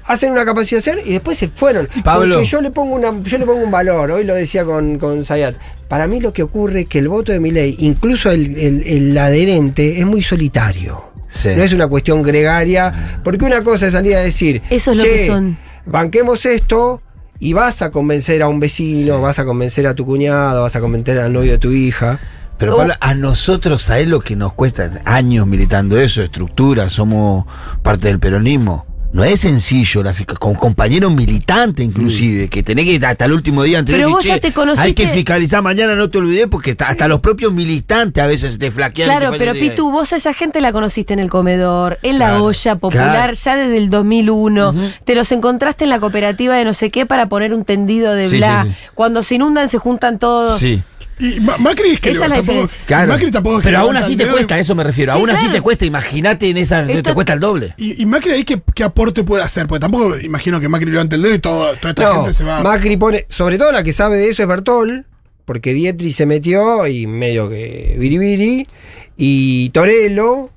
[0.08, 1.88] hacen una capacitación y después se fueron.
[2.02, 2.34] Pablo.
[2.36, 5.22] Porque yo le pongo una, yo le pongo un valor, hoy lo decía con, con
[5.24, 5.54] Zayat.
[5.88, 8.82] Para mí lo que ocurre es que el voto de mi ley, incluso el, el-
[8.86, 11.04] el adherente, es muy solitario.
[11.30, 11.50] Sí.
[11.56, 15.02] No es una cuestión gregaria, porque una cosa es salir a decir, Eso es lo
[15.04, 15.58] "Che, que son.
[15.86, 17.02] banquemos esto
[17.38, 20.80] y vas a convencer a un vecino, vas a convencer a tu cuñado, vas a
[20.80, 22.18] convencer al novio de tu hija.
[22.58, 22.78] Pero Oh.
[22.78, 24.90] Pablo, a nosotros, ¿sabés lo que nos cuesta?
[25.04, 27.44] Años militando eso, estructura, somos
[27.84, 28.84] parte del peronismo.
[29.10, 33.62] No es sencillo, la con compañeros militantes inclusive, que tenés que ir hasta el último
[33.62, 34.04] día anterior.
[34.04, 37.08] Pero vos ya te "Che, conociste- Hay que fiscalizar mañana, no te olvides, porque hasta,
[37.08, 39.08] los propios militantes a veces te flaquean.
[39.08, 42.42] Claro, te pero Pitu, vos a esa gente la conociste en el comedor, en la
[42.42, 43.32] olla popular, claro.
[43.32, 44.74] ya desde el 2001.
[45.04, 48.28] Te los encontraste en la cooperativa de no sé qué para poner un tendido de
[48.28, 48.64] Sí, bla.
[48.68, 48.74] sí.
[48.94, 50.58] Cuando se inundan se juntan todos.
[50.58, 50.82] Sí.
[51.18, 52.68] Y Ma- Macri es que Esa es la tampoco.
[52.87, 53.12] Claro.
[53.12, 55.12] Macri tampoco es que Pero aún así te dedo cuesta, a eso me refiero.
[55.12, 57.74] Sí, aún así te cuesta, imagínate en esa, Esto- te cuesta el doble.
[57.76, 59.66] Y, y Macri ahí, ¿qué, qué aporte puede hacer?
[59.66, 62.44] Porque tampoco imagino que Macri levante el dedo y todo, toda esta No, gente se
[62.44, 62.62] va.
[62.62, 65.07] Macri pone, sobre todo la que sabe de eso es Bertol,
[65.44, 68.68] porque Dietri se metió y medio que biribiri,
[69.16, 70.50] y Torello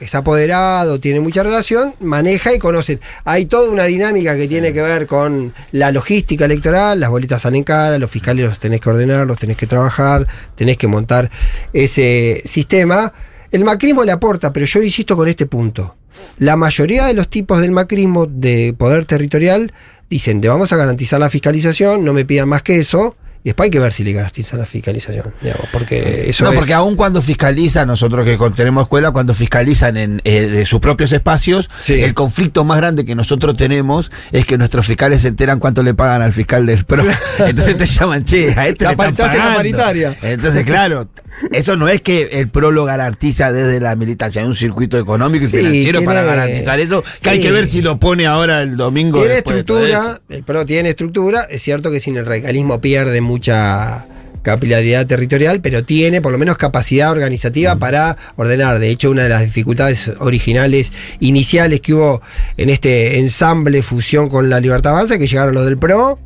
[0.00, 3.00] es apoderado, tiene mucha relación, maneja y conocen.
[3.24, 7.64] Hay toda una dinámica que tiene que ver con la logística electoral, las bolitas salen
[7.64, 11.30] caras, los fiscales los tenés que ordenar, los tenés que trabajar, tenés que montar
[11.72, 13.12] ese sistema.
[13.50, 15.96] El macrismo le aporta, pero yo insisto con este punto.
[16.38, 19.72] La mayoría de los tipos del macrismo de poder territorial
[20.10, 23.66] dicen, te vamos a garantizar la fiscalización, no me pidan más que eso, y después
[23.66, 26.96] hay que ver si le garantizan la fiscalización, digamos, porque eso no, es- porque aún
[26.96, 32.02] cuando fiscalizan, nosotros que tenemos escuela, cuando fiscalizan en eh, de sus propios espacios, Sí.
[32.02, 35.94] el conflicto más grande que nosotros tenemos es que nuestros fiscales se enteran cuánto le
[35.94, 37.04] pagan al fiscal del PRO.
[37.46, 39.56] Entonces te llaman, che, a este La le están pagando.
[39.56, 40.16] paritaria.
[40.22, 41.08] Entonces, claro,
[41.52, 45.44] eso no es que el PRO lo garantiza desde la militancia, hay un circuito económico
[45.44, 48.76] y Sí, financiero para garantizar eso, que hay que ver si lo pone ahora el
[48.76, 49.18] domingo.
[49.20, 54.06] Tiene de estructura, el PRO tiene estructura, es cierto que sin el radicalismo pierde mucha
[54.42, 58.78] capilaridad territorial, pero tiene por lo menos capacidad organizativa para ordenar.
[58.78, 62.22] De hecho, una de las dificultades originales, iniciales que hubo
[62.56, 66.18] en este ensamble, fusión con la Libertad Avanza, es que llegaron los del PRO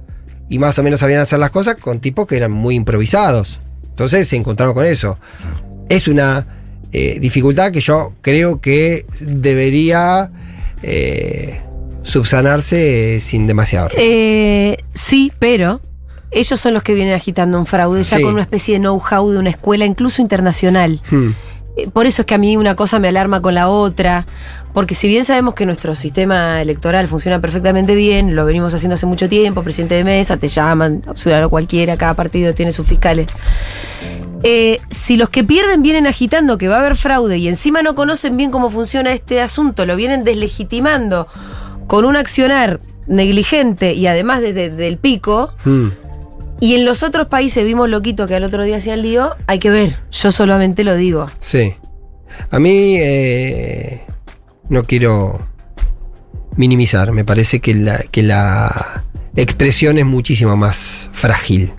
[0.49, 3.61] y más o menos sabían hacer las cosas con tipos que eran muy improvisados.
[3.83, 5.19] Entonces se encontraron con eso.
[5.89, 6.47] Es una
[6.93, 10.31] eh, dificultad que yo creo que debería
[10.83, 11.61] eh,
[12.03, 13.91] subsanarse eh, sin demasiado.
[13.97, 15.81] Eh, sí, pero
[16.33, 18.23] ellos son los que vienen agitando un fraude ya Sí.
[18.23, 21.01] con una especie de know-how de una escuela incluso internacional.
[21.11, 21.31] Hmm.
[21.77, 24.27] Eh, Por eso es que a mí una cosa me alarma con la otra,
[24.75, 29.07] porque si bien sabemos que nuestro sistema electoral funciona perfectamente bien, lo venimos haciendo hace
[29.07, 33.27] mucho tiempo, presidente de mesa, te llaman, ciudadano cualquiera, cada partido tiene sus fiscales.
[34.45, 37.95] Eh, si los que pierden vienen agitando que va a haber fraude y encima no
[37.95, 41.29] conocen bien cómo funciona este asunto, lo vienen deslegitimando
[41.87, 45.89] con un accionar negligente y además desde del pico, Hmm.
[46.63, 49.69] Y en los otros países vimos loquito que al otro día hacían lío, hay que
[49.71, 51.27] ver, yo solamente lo digo.
[51.41, 51.75] Sí.
[52.51, 54.03] A mí eh,
[54.69, 55.39] no quiero
[56.57, 57.13] minimizar.
[57.13, 59.05] Me parece que la, que la
[59.37, 61.73] expresión es muchísimo más frágil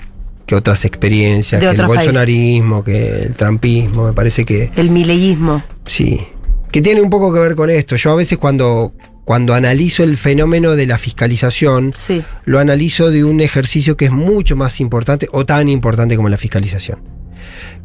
[0.46, 1.96] que otras experiencias, De que el países.
[2.06, 4.06] bolsonarismo, que el trampismo.
[4.08, 5.63] Me parece que El mileísmo.
[5.86, 6.28] sí.
[6.72, 7.96] Que tiene un poco que ver con esto.
[7.96, 8.93] Yo a veces cuando,
[9.26, 12.24] cuando analizo el fenómeno de la fiscalización, Sí.
[12.46, 16.38] lo analizo de un ejercicio que es mucho más importante o tan importante como la
[16.38, 17.00] fiscalización.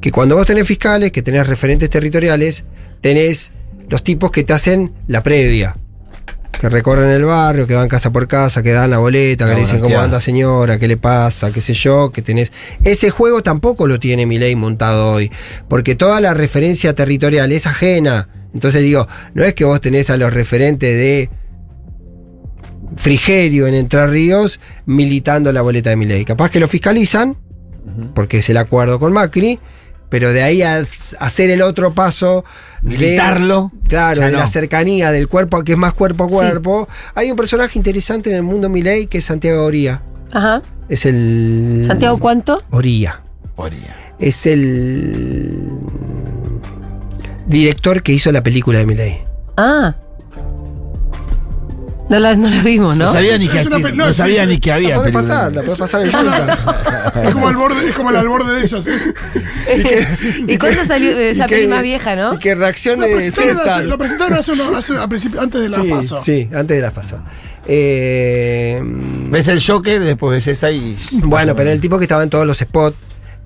[0.01, 2.65] Que cuando vos tenés fiscales, que tenés referentes territoriales,
[3.01, 3.53] tenés
[3.89, 5.77] los tipos que te hacen la previa.
[6.61, 9.61] Que recorren el barrio, que van casa por casa, que dan la boleta, que le
[9.61, 12.51] dicen cómo anda señora, qué le pasa, qué sé yo, que tenés.
[12.83, 15.31] Ese juego tampoco lo tiene mi ley montado hoy.
[15.69, 18.29] Porque toda la referencia territorial es ajena.
[18.55, 21.31] Entonces digo, no es que vos tenés a los referentes de
[22.97, 26.25] Frigerio en Entre Ríos militando la boleta de mi ley.
[26.25, 27.37] Capaz que lo fiscalizan,
[28.15, 29.59] porque es el acuerdo con Macri,
[30.09, 30.85] pero de ahí a
[31.21, 32.45] hacer el otro paso.
[32.83, 34.39] de- Militarlo, claro, de no.
[34.39, 36.89] la cercanía del cuerpo, que es más cuerpo a cuerpo.
[37.15, 40.03] Hay un personaje interesante en el mundo Milei que es Santiago Oría.
[40.33, 40.63] Ajá.
[40.89, 41.83] Es el.
[41.87, 42.63] ¿Santiago cuánto?
[42.71, 43.21] Oría.
[43.55, 43.97] Podría.
[44.19, 45.69] Es el.
[47.49, 49.23] Director que hizo la película de Milei.
[49.57, 49.95] Ah.
[52.09, 53.05] No la, no la vimos, ¿no?
[53.07, 54.97] No sabía ni que, no, no sabía es- ni que había.
[54.97, 55.23] La película.
[55.29, 56.09] pasar, la podés pasar en.
[57.29, 58.87] Es como, al borde, es como el al borde de ellos.
[58.87, 59.13] Es,
[60.47, 62.33] ¿Y cuándo salió eh, esa Y que- peli más vieja, no?
[62.35, 63.85] Y que lo, reaccione presentaron hace, César.
[63.85, 66.21] lo presentaron hace, uno- hace- a principio, antes de la sí, paso.
[66.23, 67.19] sí, antes de las paso.
[67.67, 68.81] Eh,
[69.31, 70.97] Ves el Joker, después ves esa y.
[71.25, 72.97] bueno, pero el tipo que estaba en todos los spots.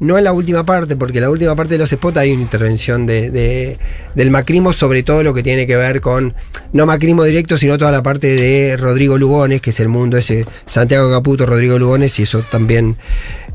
[0.03, 2.43] No en la última parte, porque en la última parte de los spots hay una
[2.43, 3.79] intervención de, de-
[4.15, 6.35] del macrismo sobre todo lo que tiene que ver con,
[6.73, 10.45] no macrismo directo, sino toda la parte de Rodrigo Lugones, que es el mundo ese,
[10.67, 12.97] Santiago Caputo, Rodrigo Lugones, y eso también...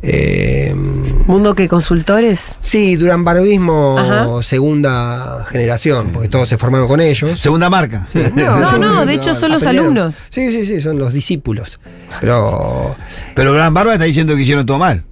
[0.01, 0.73] eh,
[1.25, 2.57] Mundo que consultores.
[2.61, 4.41] sí, Durán Barbismo, Ajá.
[4.43, 7.39] segunda generación, porque todos se formaron con ellos.
[7.39, 8.07] Segunda marca.
[8.35, 9.97] No, son- no, de hecho son los aprendieron.
[9.97, 10.23] alumnos.
[10.29, 11.79] Sí, sí, sí, son los discípulos.
[12.21, 12.95] Pero
[13.35, 15.03] Pero Gran Barba está diciendo que hicieron todo mal.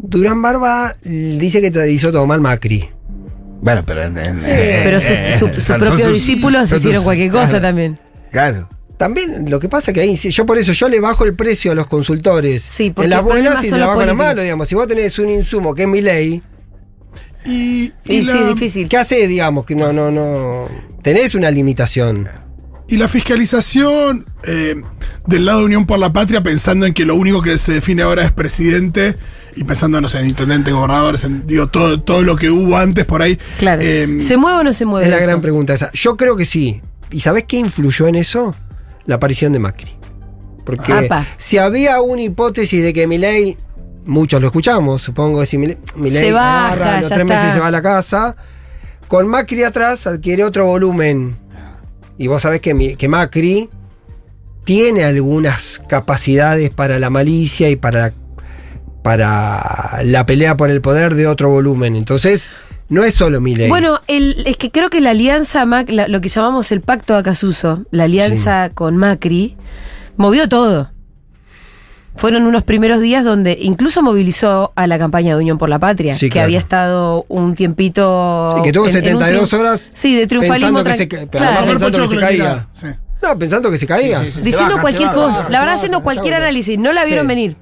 [0.00, 2.88] Durán Barba dice que te hizo todo mal Macri.
[3.60, 4.02] Bueno, pero.
[4.14, 7.98] Pero su- eh, su- son- sus propios discípulos hicieron cualquier cosa claro, también.
[8.30, 8.68] Claro.
[8.96, 11.74] También lo que pasa que ahí, yo por eso yo le bajo el precio a
[11.74, 12.62] los consultores.
[12.62, 14.68] Sí, porque en las buenas y se la bajo en las malas, digamos.
[14.68, 16.42] Si vos tenés un insumo que es mi ley,
[17.44, 18.88] Y, y Y la- sí, difícil.
[18.88, 19.64] ¿qué haces, digamos?
[19.64, 20.68] Que no, no, no.
[21.02, 22.28] Tenés una limitación.
[22.88, 24.74] Y la fiscalización eh,
[25.26, 28.02] del lado de Unión por la Patria, pensando en que lo único que se define
[28.02, 29.16] ahora es presidente,
[29.58, 33.04] y pensando, no sé, en intendente, gobernadores, en, digo, todo, todo lo que hubo antes
[33.04, 33.36] por ahí.
[33.58, 33.82] Claro.
[33.82, 35.06] Eh, ¿Se mueve o no se mueve?
[35.06, 35.26] Es la eso?
[35.26, 35.90] gran pregunta esa.
[35.92, 36.80] Yo creo que sí.
[37.10, 38.54] ¿Y sabés qué influyó en eso?
[39.06, 39.96] La aparición de Macri.
[40.64, 41.26] Porque Apa.
[41.38, 43.58] si había una hipótesis de que Milei,
[44.04, 47.52] muchos lo escuchamos, supongo que si Milei, Milei Se baja, agarra, a los tres meses
[47.52, 48.36] se va a la casa,
[49.08, 51.36] con Macri atrás adquiere otro volumen.
[52.16, 53.68] Y vos sabés que, que Macri
[54.62, 58.12] tiene algunas capacidades para la malicia y para,
[59.02, 61.96] para la pelea por el poder de otro volumen.
[61.96, 62.50] Entonces,
[62.88, 63.68] no es solo Milei.
[63.68, 67.12] Bueno, el, es que creo que la alianza, Mac- la- lo que llamamos el pacto
[67.14, 69.56] de Acasuso, la alianza con Macri,
[70.16, 70.90] movió todo.
[72.16, 76.14] Fueron unos primeros días donde incluso movilizó a la campaña de Unión por la Patria,
[76.14, 76.46] Sí, que claro.
[76.46, 78.52] había estado un tiempito.
[78.56, 80.82] Sí, que tuvo en- en un 72 triunf- horas Sí, de triunfalismo.
[80.82, 81.66] pensando que se Claro.
[81.66, 82.66] pensando que caía.
[82.72, 82.86] Sí.
[83.22, 84.20] No, pensando que se caía.
[84.22, 84.40] Sí, sí, sí.
[84.40, 85.36] Diciendo baja, cualquier cosa.
[85.42, 86.76] la verdad, baja, haciendo cualquier análisis.
[86.78, 87.28] No la vieron Sí.
[87.28, 87.56] venir.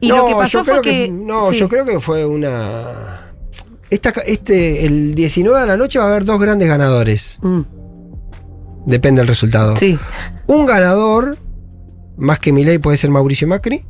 [0.00, 1.08] Y No, lo que pasó yo fue creo que.
[1.08, 1.58] No, sí.
[1.58, 3.32] yo creo que fue una.
[3.90, 7.38] Esta, este, el 19 de la noche va a haber dos grandes ganadores.
[7.42, 7.60] Mm,
[8.86, 9.76] Depende del resultado.
[9.76, 9.98] sí.
[10.46, 11.36] Un ganador,
[12.16, 13.84] más que Milei, puede ser Mauricio Macri.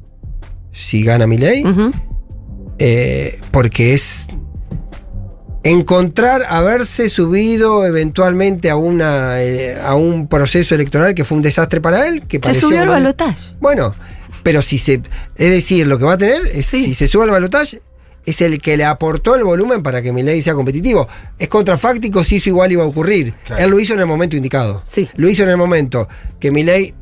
[0.73, 1.63] Si gana Milei.
[2.81, 4.27] Eh, porque es
[5.65, 11.81] encontrar haberse subido eventualmente a una eh, a un proceso electoral que fue un desastre
[11.81, 13.57] para él que Se pareció subió al balotaje.
[13.61, 13.95] bueno
[14.49, 14.95] pero si se
[15.37, 16.83] es decir lo que va a tener es Sí.
[16.87, 17.83] si se sube al balotaje
[18.25, 21.07] es el que le aportó el volumen para que Milei sea competitivo.
[21.39, 23.35] Es contrafáctico si eso igual iba a ocurrir.
[23.45, 23.63] Claro.
[23.63, 24.83] Él lo hizo en el momento indicado.
[24.87, 25.07] Sí.
[25.17, 26.09] Lo hizo en el momento
[26.41, 26.95] que Milei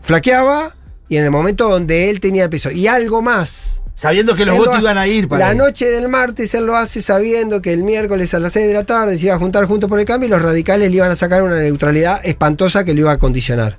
[0.00, 0.74] flaqueaba
[1.08, 2.70] y en el momento donde él tenía el peso.
[2.70, 3.82] Y algo más.
[3.94, 5.58] Sabiendo que los lo votos hace- iban a ir para La él.
[5.58, 8.84] noche del martes él lo hace sabiendo que el miércoles a las 6 de la
[8.84, 11.14] tarde se iba a juntar juntos por el cambio y los radicales le iban a
[11.16, 13.78] sacar una neutralidad espantosa que lo iba a condicionar.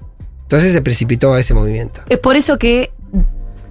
[0.52, 2.02] Entonces se precipitó a ese movimiento.
[2.10, 2.92] Es por eso que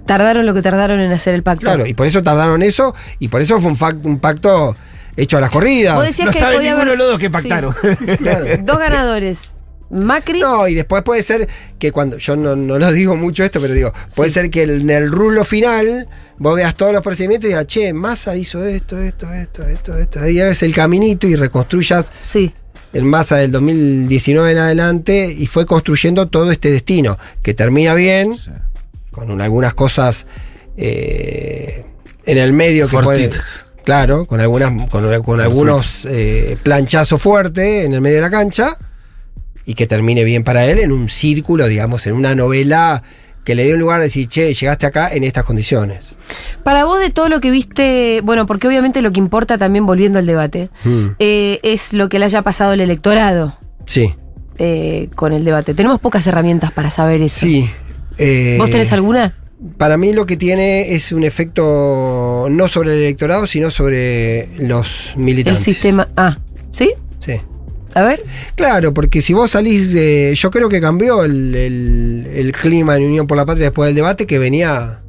[0.07, 1.61] tardaron lo que tardaron en hacer el pacto.
[1.65, 3.71] Claro, y por eso tardaron eso y por eso fue
[4.03, 4.75] un, pacto
[5.15, 5.95] hecho a las corridas.
[5.95, 7.31] Vos decías No que sabe podía ninguno haber- de los dos que Sí.
[7.31, 7.73] pactaron.
[8.17, 8.45] Claro.
[8.63, 9.53] Dos ganadores.
[9.91, 10.39] Macri.
[10.39, 13.73] No, y después puede ser que cuando, yo no, no lo digo mucho esto, pero
[13.73, 14.33] digo, puede Sí.
[14.35, 16.07] ser que en el rulo final
[16.39, 20.19] vos veas todos los procedimientos y digas, che, Massa hizo esto, esto, esto, esto, esto.
[20.21, 22.53] Ahí hagas el caminito y reconstruyas Sí.
[22.93, 28.33] En Massa del 2019 en adelante y fue construyendo todo este destino, que termina bien,
[29.11, 30.25] con un- algunas cosas
[30.77, 31.85] eh,
[32.25, 33.65] en el medio que puede, Fortitas.
[33.83, 38.77] Claro, con algunas, con, con algunos eh, planchazos fuertes en el medio de la cancha
[39.65, 43.01] y que termine bien para él en un círculo, digamos, en una novela
[43.43, 46.13] que le dé un lugar a decir, che, llegaste acá en estas condiciones.
[46.63, 50.19] Para vos, de todo lo que viste, bueno, porque obviamente lo que importa también, volviendo
[50.19, 54.13] al debate, Mm, eh, es lo que le haya pasado al electorado Sí,
[54.59, 55.73] eh, con el debate.
[55.73, 57.39] Tenemos pocas herramientas para saber eso.
[57.39, 57.69] sí.
[58.17, 59.33] eh, ¿Vos tenés alguna?
[59.77, 65.11] Para mí lo que tiene es un efecto no sobre el electorado, sino sobre los
[65.15, 65.63] El militantes.
[65.63, 66.07] sistema.
[66.17, 66.37] Ah,
[66.71, 66.93] ¿sí?
[67.19, 67.33] Sí.
[67.93, 68.23] A ver.
[68.55, 69.93] Claro, porque si vos salís.
[70.39, 73.95] Yo creo que cambió el, el- el clima en Unión por la Patria después del
[73.95, 74.99] debate, que venía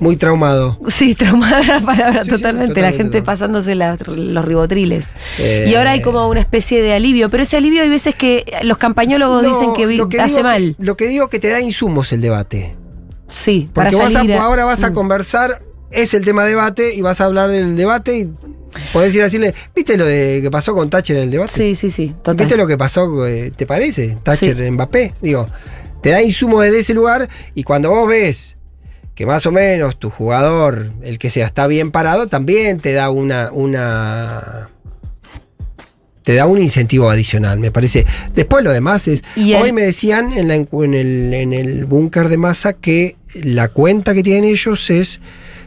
[0.00, 0.78] muy traumado.
[0.86, 2.80] Sí, traumada la palabra Sí, sí, totalmente.
[2.82, 3.24] La gente no.
[3.24, 5.14] pasándose la- los ribotriles.
[5.38, 8.44] Eh, Y ahora hay como una especie de alivio, pero ese alivio hay veces que
[8.62, 10.76] los campañólogos No, dicen que, lo que hace digo que- mal.
[10.78, 12.76] lo que digo que te da insumos el debate.
[13.28, 14.34] Sí, para Porque vos salir.
[14.34, 14.94] a- ahora vas a Mm.
[14.94, 18.30] conversar, es el tema debate, y vas a hablar del debate y
[18.92, 21.52] podés ir a decirle, ¿viste lo de que pasó con Thatcher en el debate?
[21.52, 22.36] Sí, sí, sí, total.
[22.36, 23.26] ¿Viste lo que pasó?
[23.26, 24.18] eh, ¿Te parece?
[24.22, 24.70] Thatcher Sí.
[24.70, 25.14] Mbappé.
[25.22, 25.48] Digo,
[26.02, 28.56] te da insumo desde ese lugar y cuando vos ves
[29.14, 33.10] que más o menos tu jugador, el que sea, está bien parado, también te da
[33.10, 33.50] una.
[33.52, 34.68] una
[36.22, 38.06] te da un incentivo adicional, me parece.
[38.34, 39.22] Después lo demás es.
[39.36, 43.68] El- Hoy me decían en, la en el, en el búnker de masa que la
[43.68, 45.20] cuenta que tienen ellos es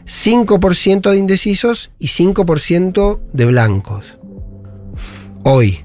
[0.08, 4.04] 5% de indecisos y 5% de blancos.
[5.44, 5.84] Hoy.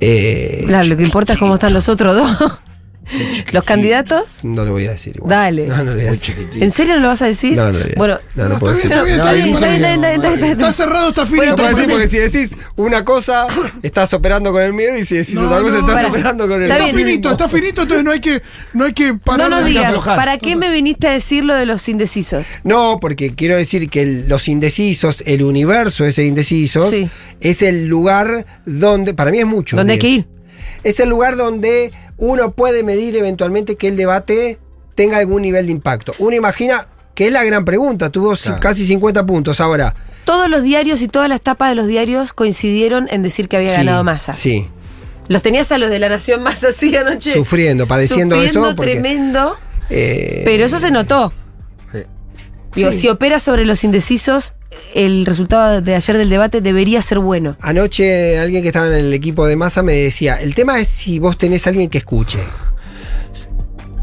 [0.00, 2.52] Eh, Claro, lo que importa es cómo están los otros dos.
[3.52, 4.38] ¿Los candidatos?
[4.42, 5.30] No lo voy a decir igual.
[5.30, 5.66] Dale.
[5.66, 6.34] No, no lo voy a decir.
[6.60, 7.56] ¿En serio no lo vas a decir?
[7.56, 8.30] No, no lo voy a Bueno, decir.
[8.42, 9.18] No, no puedo está decir.
[9.18, 11.46] bien, está No, cerrado, está finito.
[11.46, 13.46] No puedo decir pues- porque si decís una cosa,
[13.82, 16.08] estás operando con el miedo y si decís No, otra cosa, no, estás para.
[16.08, 19.14] operando con el Está Está finito, está finito, entonces no hay que, no hay que
[19.14, 19.50] parar.
[19.50, 20.16] No que digas, aflojar.
[20.16, 22.46] ¿para qué me viniste a decir lo de los indecisos?
[22.64, 27.08] No, porque quiero decir que el- los indecisos, el universo ese de indecisos, Sí.
[27.40, 29.76] es el lugar donde, para mí es mucho.
[29.76, 30.18] ¿Dónde hay que 10.
[30.20, 30.26] ir?
[30.82, 34.58] Es el lugar donde uno puede medir eventualmente que el debate
[34.94, 36.14] tenga algún nivel de impacto.
[36.18, 38.60] Uno imagina que es la gran pregunta, tuvo Claro.
[38.60, 39.94] casi 50 puntos ahora.
[40.24, 43.70] Todos los diarios y todas las tapas de los diarios coincidieron en decir que había
[43.70, 44.32] Sí, ganado Massa.
[44.32, 44.66] Sí.
[45.28, 47.32] Los tenías a los de la Nación más así anoche.
[47.34, 49.56] Sufriendo, padeciendo sufriendo eso, porque- tremendo.
[49.90, 51.32] Eh, Pero eso se notó.
[51.92, 51.98] Sí.
[52.74, 52.98] Digo, Sí.
[52.98, 54.54] si opera sobre los indecisos,
[54.94, 57.56] el resultado de ayer del debate debería ser bueno.
[57.60, 61.18] Anoche alguien que estaba en el equipo de masa me decía, el tema es si
[61.18, 62.38] vos tenés a alguien que escuche.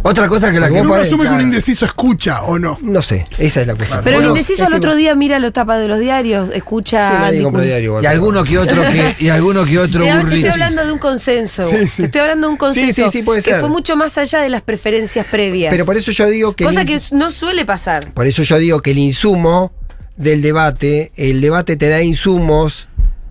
[0.03, 2.79] Otra cosa que la que Uno asume que un indeciso escucha o no.
[2.81, 4.01] No sé, esa es la cuestión.
[4.03, 7.07] Pero el indeciso al otro día mira los tapas de los diarios, escucha.
[7.07, 8.03] Sí, nadie compra diario igual.
[8.03, 11.69] y alguno que otro que y alguno que otro Te, estoy hablando de un consenso.
[11.69, 12.03] Sí, sí.
[12.05, 13.59] Estoy hablando de un consenso Sí, sí, sí, puede que ser.
[13.59, 15.71] fue mucho más allá de las preferencias previas.
[15.71, 16.63] Pero por eso yo digo que...
[16.63, 18.11] Cosa ins- que no suele pasar.
[18.11, 19.71] Por eso yo digo que el insumo
[20.17, 22.87] del debate, el debate te da insumos,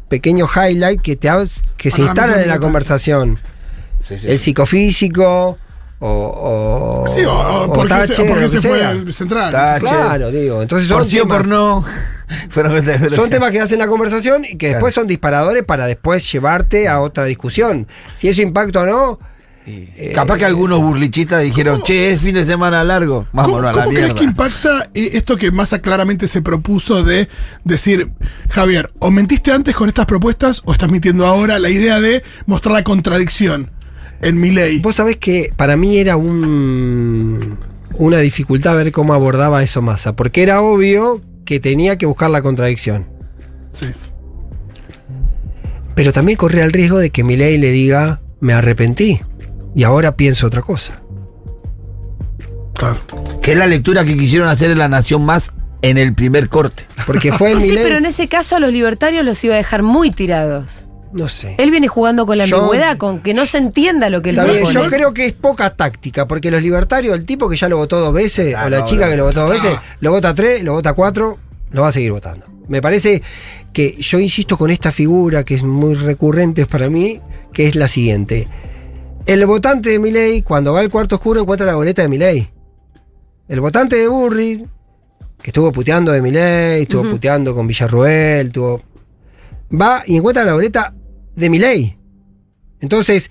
[0.09, 1.29] pequeños highlights que, te,
[1.77, 3.39] que se la instalan en la conversación.
[4.03, 4.29] Sí, sí.
[4.31, 5.59] El psicofísico
[6.01, 7.05] o...
[7.05, 9.53] o Sí, o, o o porque, se, Thatcher, porque se fue el central.
[9.53, 9.89] Thatcher.
[9.89, 10.63] Claro, digo.
[10.63, 11.85] Entonces son por sí o temas- por no.
[13.17, 17.01] Son temas que hacen la conversación y que después son disparadores para después llevarte a
[17.01, 17.89] otra discusión.
[18.15, 19.21] Si eso impacta o no,
[19.97, 23.27] eh, Capaz que algunos burlichistas dijeron, che, es fin de semana largo.
[23.31, 24.19] ¿Cómo, Vámonos a la cómo crees mierda.
[24.21, 27.29] que impacta eh, esto que Massa claramente se propuso de
[27.65, 28.11] decir,
[28.49, 31.59] Javier, o mentiste antes con estas propuestas o estás mintiendo ahora?
[31.59, 33.71] La idea de mostrar la contradicción
[34.23, 34.81] en mi ley.
[34.81, 37.59] vos sabés que para mí era un,
[37.95, 42.43] una dificultad ver cómo abordaba eso Massa, porque era obvio que tenía que buscar la
[42.43, 43.07] contradicción.
[43.73, 43.87] Sí.
[45.95, 49.21] Pero también corría el riesgo de que Milei le diga, me arrepentí
[49.75, 51.01] y ahora pienso otra cosa.
[52.75, 52.99] Claro.
[53.43, 55.53] Que es la lectura que quisieron hacer en La Nación Más
[55.83, 56.87] en el primer corte.
[57.07, 59.83] Porque fue el Sí, pero en ese caso a los libertarios los iba a dejar
[59.83, 60.87] muy tirados.
[61.13, 61.57] No sé.
[61.59, 64.37] Él viene jugando con la Yo- ambigüedad, con que no se entienda lo que él
[64.39, 64.85] Está bien, propone.
[64.85, 67.99] yo creo que es poca táctica, porque los libertarios, el tipo que ya lo votó
[68.01, 69.11] dos veces, Ah, o la no, chica no.
[69.11, 71.39] que lo votó dos veces, lo vota tres, lo vota cuatro,
[71.73, 72.47] lo va a seguir votando.
[72.69, 73.23] Me parece
[73.73, 77.21] que yo insisto con esta figura que es muy recurrente para mí,
[77.53, 78.47] que es la siguiente.
[79.27, 82.51] El votante de Milei, cuando va al cuarto oscuro, encuentra la boleta de Milei.
[83.49, 84.67] El votante de Burri,
[85.43, 88.81] que estuvo puteando de Milei, estuvo puteando con Villarruel, estuvo,
[89.73, 90.95] va y encuentra la boleta
[91.37, 91.97] de Milei.
[92.81, 93.31] Entonces,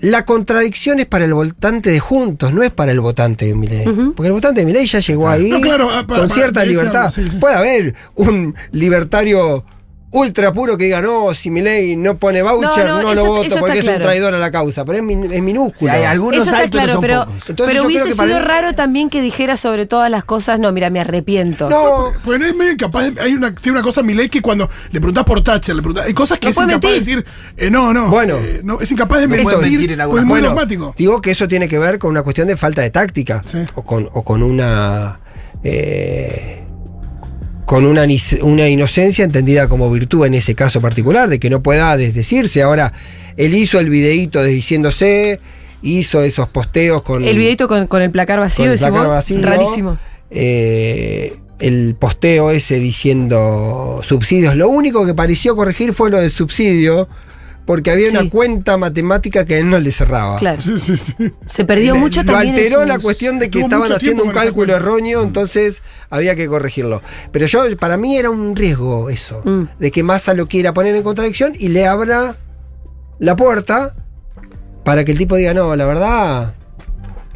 [0.00, 3.84] la contradicción es para el votante de Juntos, no es para el votante de Milei.
[4.14, 6.64] Porque el votante de Milei ya llegó ahí No, claro, ah, para- con para- cierta
[6.64, 6.92] libertad.
[6.94, 7.36] lado, sí, sí.
[7.36, 9.64] Puede haber un libertario
[10.12, 13.26] ultra puro que diga, no, si Milei no pone voucher, No, no, no, lo eso-
[13.26, 14.84] voto eso porque es un traidor a la causa.
[14.84, 15.90] Pero es, min- es minúsculo.
[15.92, 17.48] Sí, hay algunos Eso está hay, pero claro, son pero, pocos.
[17.50, 20.72] Entonces pero hubiese para sido mí- raro también que dijera sobre todas las cosas, no,
[20.72, 21.68] mira, me arrepiento.
[21.70, 23.14] No, no es medio incapaz.
[23.14, 26.06] de- hay una, tiene una cosa, Milei, que cuando le preguntás por Thatcher, le preguntás,
[26.06, 27.24] hay cosas que No es incapaz de decir,
[27.56, 28.08] eh, no, no.
[28.08, 28.36] Bueno.
[28.38, 30.94] eh, no, es incapaz de No mentir, en pues es muy Bueno, dogmático.
[30.98, 33.42] Digo que eso tiene que ver con una cuestión de falta de táctica.
[33.46, 33.58] Sí.
[33.74, 35.20] O, con, o con una.
[35.62, 36.64] eh,
[37.70, 38.04] con una,
[38.42, 42.64] una inocencia entendida como virtud en ese caso particular, de que no pueda desdecirse.
[42.64, 42.92] Ahora,
[43.36, 45.38] él hizo el videíto desdiciéndose,
[45.80, 47.24] hizo esos posteos con.
[47.24, 49.40] El videito con, con el placar con vacío, el placar vacío.
[49.40, 49.98] rarísimo.
[50.32, 54.56] Eh, el posteo ese diciendo subsidios.
[54.56, 57.08] Lo único que pareció corregir fue lo del subsidio,
[57.66, 58.16] porque había Sí.
[58.16, 60.36] una cuenta matemática que a él no le cerraba.
[60.38, 60.60] Claro.
[60.60, 61.14] Sí, sí, sí.
[61.46, 62.54] Se perdió Le- mucho lo también.
[62.56, 66.46] alteró sus- la cuestión de que Tuvo estaban haciendo un cálculo erróneo, entonces había que
[66.48, 67.02] corregirlo.
[67.32, 69.64] Pero yo, para mí era un riesgo eso, Mm.
[69.78, 72.36] de que Massa lo quiera poner en contradicción y le abra
[73.18, 73.94] la puerta
[74.84, 76.54] para que el tipo diga, no, la verdad,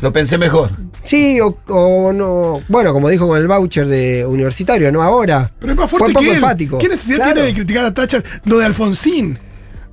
[0.00, 0.70] Lo pensé mejor.
[1.04, 2.62] sí o, o no.
[2.68, 5.52] Bueno, como dijo con el voucher de universitario, no ahora.
[5.60, 6.36] Pero es más Fue fuerte poco que él.
[6.36, 6.78] enfático.
[6.78, 7.32] ¿Qué necesidad Claro.
[7.34, 8.24] tiene de criticar a Thatcher?
[8.44, 9.38] Lo de Alfonsín.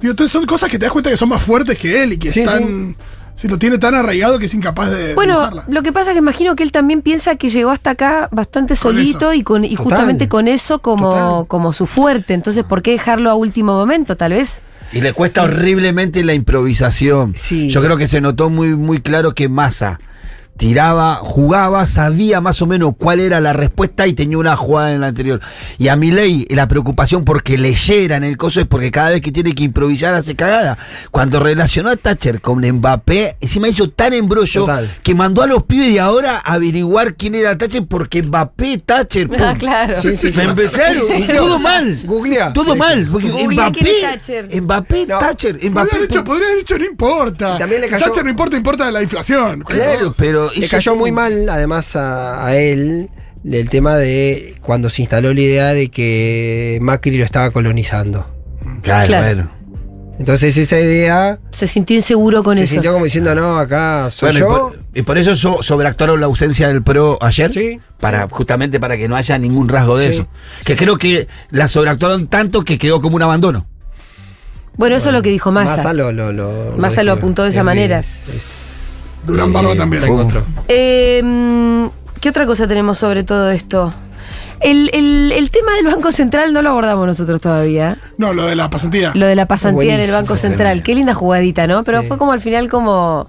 [0.01, 2.17] Digo, entonces son cosas que te das cuenta que son más fuertes que él y
[2.17, 2.95] que Sí, están.
[3.33, 5.15] Si lo tiene tan arraigado que es incapaz de.
[5.15, 5.63] Bueno, dibujarla.
[5.67, 8.73] lo que pasa es que imagino que él también piensa que llegó hasta acá bastante
[8.73, 9.33] Con solito eso.
[9.33, 9.83] y, con, y Total.
[9.85, 11.47] justamente con eso como, Total.
[11.47, 12.33] como su fuerte.
[12.33, 14.17] Entonces, ¿por qué dejarlo a último momento?
[14.17, 14.61] Tal vez.
[14.93, 17.33] Y le cuesta horriblemente la improvisación.
[17.35, 17.69] Sí.
[17.69, 19.99] Yo creo que se notó muy, muy claro que Massa
[20.65, 25.01] tiraba, jugaba, sabía más o menos cuál era la respuesta y tenía una jugada en
[25.01, 25.41] la anterior.
[25.79, 29.31] Y a Milei la preocupación porque leyera en el coso es porque cada vez que
[29.31, 30.77] tiene que improvisar hace cagada.
[31.09, 34.87] Cuando relacionó a Thatcher con Mbappé, encima hizo tan embrollo Total.
[35.01, 39.29] que mandó a los pibes de ahora a averiguar quién era Thatcher porque Mbappé, Thatcher.
[39.29, 39.37] pum.
[39.41, 39.99] Ah, claro.
[39.99, 40.41] Sí, sí, sí.
[40.43, 42.01] Mbappé, claro, todo mal.
[42.05, 42.53] Googlea.
[42.53, 43.07] Todo mal.
[43.11, 44.61] Porque Googlea quién es Mbappé, Thatcher.
[44.61, 45.17] Mbappé, No.
[45.17, 45.95] Thatcher, Podría Mbappé.
[45.95, 47.55] haber dicho, podría haber dicho, no importa.
[47.55, 49.63] Y también le cayó- Thatcher no importa, importa la inflación.
[49.67, 53.09] Claro, pero Le hizo cayó un- muy mal, además, a, a él
[53.49, 58.29] el tema de cuando se instaló la idea de que Macri lo estaba colonizando.
[58.83, 59.25] Claro, Claro.
[59.25, 59.51] bueno.
[60.19, 62.73] Entonces esa idea Se sintió inseguro con se eso.
[62.73, 64.47] sintió como diciendo, no, acá soy Bueno, y, yo.
[64.69, 67.51] por, y por eso so- sobreactuaron la ausencia del PRO ayer.
[67.51, 67.79] Sí.
[67.99, 70.13] Para, justamente para que no haya ningún rasgo de Sí.
[70.19, 70.27] eso.
[70.63, 73.65] Que creo que la sobreactuaron tanto que quedó como un abandono.
[74.77, 75.77] Bueno, eso es lo que dijo Massa.
[75.77, 77.17] Massa lo, lo, lo, Massa lo dijo.
[77.23, 77.99] apuntó de esa Es- manera.
[77.99, 78.70] es- es-
[79.25, 80.03] Durán Barba eh, también.
[80.67, 83.93] Eh, ¿Qué otra cosa tenemos sobre todo esto?
[84.63, 87.97] El, el- el tema del Banco Central no lo abordamos nosotros todavía.
[88.17, 89.11] No, lo de la pasantía.
[89.15, 90.83] Lo de la pasantía en el Banco Central.
[90.83, 91.83] Qué linda jugadita, ¿no?
[91.83, 92.07] Pero Sí.
[92.07, 93.27] fue como al final como...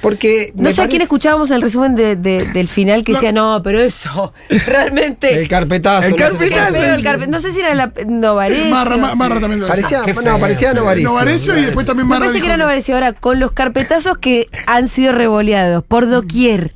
[0.00, 0.52] Porque.
[0.56, 3.18] No me sé a quién escuchábamos en el resumen de- de- del final que No.
[3.18, 4.32] decía, no, pero eso,
[4.66, 5.34] realmente...
[5.38, 6.08] El carpetazo.
[6.08, 6.76] El carpetazo.
[6.82, 8.64] el carpe- no sé si era la Novarecio.
[8.66, 10.02] Marra, Ma- Marra también lo decía.
[10.02, 10.74] Parecía, no, parecía.
[10.74, 11.08] Novarecio.
[11.08, 12.94] Novarecio y después también Me Marra parece que era Novarecio.
[12.96, 16.74] Ahora, con los carpetazos que han sido revoleados por doquier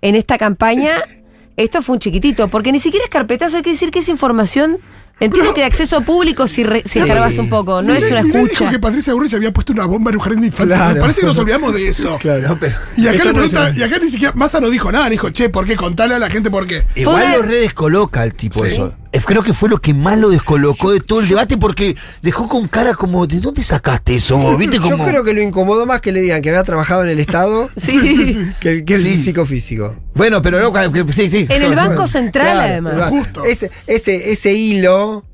[0.00, 0.92] en esta campaña,
[1.58, 4.78] esto fue un chiquitito, porque ni siquiera es carpetazo, hay que decir que es información,
[5.20, 6.98] entiendo que de acceso público si, re- si Sí.
[7.00, 8.60] escarbas un poco, no Sí, es una escucha.
[8.60, 10.76] dijo que Patricia Burrich había puesto una bomba en un jardín de infantes.
[10.76, 10.94] Claro.
[10.94, 12.16] Me parece que nos olvidamos de eso.
[12.20, 12.48] Claro.
[12.48, 15.30] No, pero- Y acá, le pregunta- y acá ni siquiera Massa no dijo nada, dijo,
[15.30, 15.74] che, ¿por qué?
[15.76, 16.86] Contale a la gente por qué.
[16.94, 18.72] Igual una- lo redescoloca el tipo Sí.
[18.74, 18.94] eso.
[19.12, 22.48] Eh, Creo que fue lo que más lo descolocó de todo el debate porque dejó
[22.48, 24.56] con cara como, ¿de dónde sacaste eso?
[24.56, 27.10] ¿Viste Yo como creo que lo incomodó más que le digan que había trabajado en
[27.10, 27.98] el Estado Sí.
[28.60, 29.16] que el, que el Sí.
[29.16, 29.96] psicofísico.
[30.14, 31.46] Bueno, pero no, que- sí, sí.
[31.48, 32.94] En el Banco Central, Claro, además.
[32.94, 33.10] claro.
[33.10, 33.44] Justo.
[33.44, 35.24] Ese, ese, ese hilo.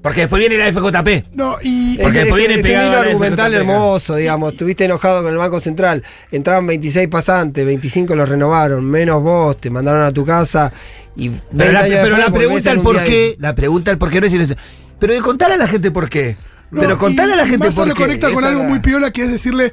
[0.00, 1.24] Porque después viene la FJP.
[1.34, 1.96] No, y.
[1.98, 4.52] Porque ese- después ese- viene es un pegado hilo argumental hermoso, digamos.
[4.52, 6.04] Estuviste enojado con el Banco Central.
[6.30, 10.72] Entraban 26 pasantes, 25 los renovaron, menos vos, te mandaron a tu casa.
[11.16, 14.10] Y Pero 20 la, pero la pregunta un por qué, y- la pregunta el por
[14.10, 14.56] qué no es
[15.00, 16.36] pero de contarle a la gente por qué.
[16.70, 18.02] No, pero contarle a la gente Massa por lo qué.
[18.02, 19.72] conecta con Esa algo era- muy piola que es decirle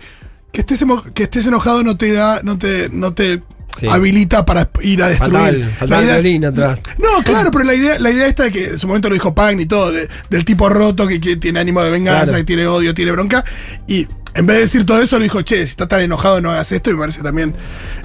[0.51, 3.41] que estés, emo- que estés enojado no te da, no te, no te
[3.77, 3.87] Sí.
[3.89, 5.67] habilita para ir a destruir.
[5.87, 6.81] La idea- atrás.
[6.97, 9.35] No, claro, pero la idea, la idea esta de que en su momento lo dijo
[9.35, 12.37] Pagni y todo, de- del tipo roto que, que tiene ánimo de venganza, Claro.
[12.37, 13.43] que tiene odio, tiene bronca.
[13.87, 16.51] Y en vez de decir todo eso, le dijo, che, si estás tan enojado no
[16.51, 16.89] hagas esto.
[16.89, 17.53] Y me parece también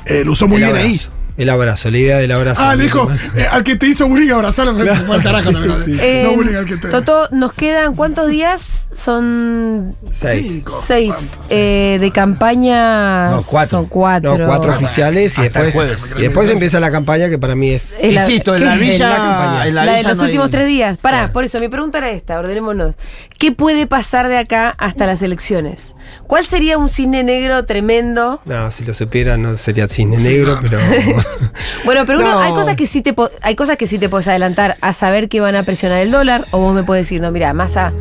[0.06, 1.00] eh, lo usó muy bien ahí.
[1.36, 2.60] El abrazo, la idea del abrazo.
[2.62, 5.74] Ah, le dijo, eh, al que te hizo bullying fue al carajo también.
[5.84, 5.98] Sí, sí.
[6.00, 6.88] Eh, No bullying al que te.
[6.88, 8.86] Toto, nos quedan cuántos días?
[8.94, 10.46] Son Seis.
[10.48, 10.82] Cinco.
[10.86, 13.30] seis eh, de campaña.
[13.30, 13.78] No, cuatro.
[13.78, 14.36] Son cuatro.
[14.38, 16.14] No, cuatro oficiales y el después, jueves.
[16.16, 17.96] y después empieza la campaña que para mí es.
[18.00, 18.92] Es la- Insisto, en la villa.
[18.94, 19.66] En la campaña.
[19.66, 20.98] en La, la de los no hay- últimos tres días.
[20.98, 21.32] Pará, Claro.
[21.32, 22.94] por eso mi pregunta era esta, ordenémonos.
[23.38, 25.94] ¿Qué puede pasar de acá hasta las elecciones?
[26.26, 28.40] ¿Cuál sería un cine negro tremendo?
[28.44, 30.78] No, si lo supieran no sería cine negro, pero.
[31.84, 32.38] Bueno, pero uno- No.
[32.38, 35.40] hay cosas que sí te hay cosas que sí te puedes adelantar a saber que
[35.40, 37.92] van a presionar el dólar, o vos me puedes decir, no, mira, más a,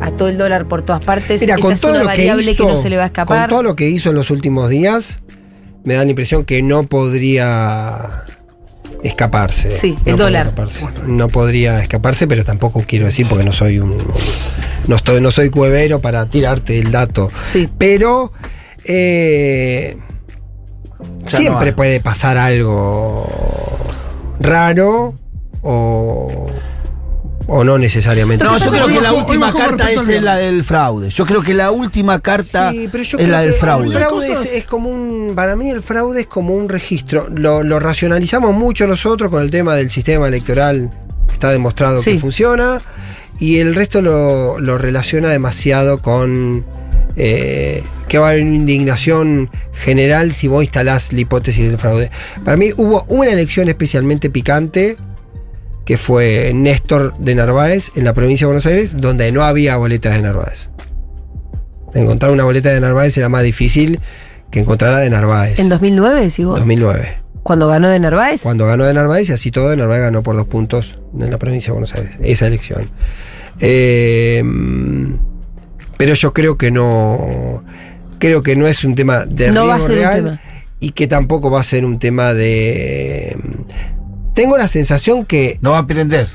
[0.00, 2.08] a todo el dólar por todas partes, Mira, esa con es todo una lo que
[2.08, 2.64] variable hizo.
[2.66, 3.48] que no se le va a escapar.
[3.48, 5.20] Con todo lo que hizo en los últimos días,
[5.84, 8.24] me da la impresión que no podría
[9.02, 9.70] escaparse.
[9.70, 10.46] Sí, No el dólar.
[10.48, 10.86] escaparse.
[11.06, 13.96] No podría escaparse, pero tampoco quiero decir porque no soy un.
[14.86, 17.30] No, estoy, no soy cuevero para tirarte el dato.
[17.44, 17.68] Sí.
[17.78, 18.32] Pero.
[18.84, 19.96] eh,
[21.26, 23.26] Ya siempre no puede pasar algo
[24.40, 25.14] raro
[25.62, 26.46] o.
[27.52, 28.44] O no necesariamente.
[28.44, 31.10] No, yo creo que la última carta es la del fraude.
[31.10, 33.86] Yo creo que la última carta Sí, pero yo es creo la del fraude.
[33.86, 35.32] El fraude es, como un.
[35.34, 37.28] Para mí, el fraude es como un registro.
[37.28, 40.90] Lo, lo racionalizamos mucho nosotros con el tema del sistema electoral.
[41.32, 42.12] Está demostrado Sí.
[42.12, 42.80] que funciona.
[43.40, 46.64] Y el resto lo, lo relaciona demasiado con.
[47.16, 52.10] Eh, que va a haber una indignación general si vos instalás la hipótesis del fraude.
[52.44, 54.96] Para mí hubo una elección especialmente picante,
[55.84, 60.14] que fue Néstor de Narváez en la provincia de Buenos Aires, donde no había boletas
[60.14, 60.68] de Narváez.
[61.94, 64.00] Encontrar una boleta de Narváez era más difícil
[64.50, 65.58] que encontrar la de Narváez.
[65.58, 67.16] En 2009, decís vos, 2009.
[67.42, 68.42] cuando ganó de Narváez.
[68.42, 71.38] Cuando ganó de Narváez y así todo, de Narváez ganó por dos puntos en la
[71.38, 72.12] provincia de Buenos Aires.
[72.22, 72.88] Esa elección.
[73.60, 74.42] Eh,
[76.00, 77.62] pero yo creo que no.
[78.18, 80.40] Creo que no es un tema de No va a riesgo ser un real tema.
[80.80, 83.36] y que tampoco va a ser un tema de.
[84.32, 85.58] Tengo la sensación que.
[85.60, 86.26] No va a aprender.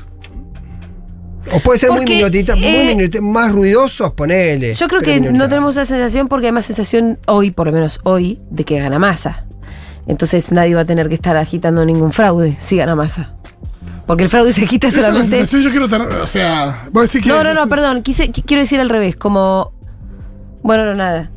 [1.52, 4.74] O puede ser muy minutita, muy eh, minuti- más ruidosos, ponele.
[4.76, 7.98] Yo creo que no tenemos esa sensación porque hay más sensación hoy, por lo menos
[8.04, 9.46] hoy, de que gana masa.
[10.06, 13.35] Entonces nadie va a tener que estar agitando ningún fraude si gana masa.
[14.06, 15.36] Porque el fraude se agita Esa es la solamente.
[15.36, 16.08] sensación yo quiero tener.
[16.08, 17.28] O sea, vos decís que.
[17.28, 18.02] No, no, no, es- perdón.
[18.02, 19.72] Quise, quiero decir al revés, como.
[20.62, 21.30] Bueno, no, nada.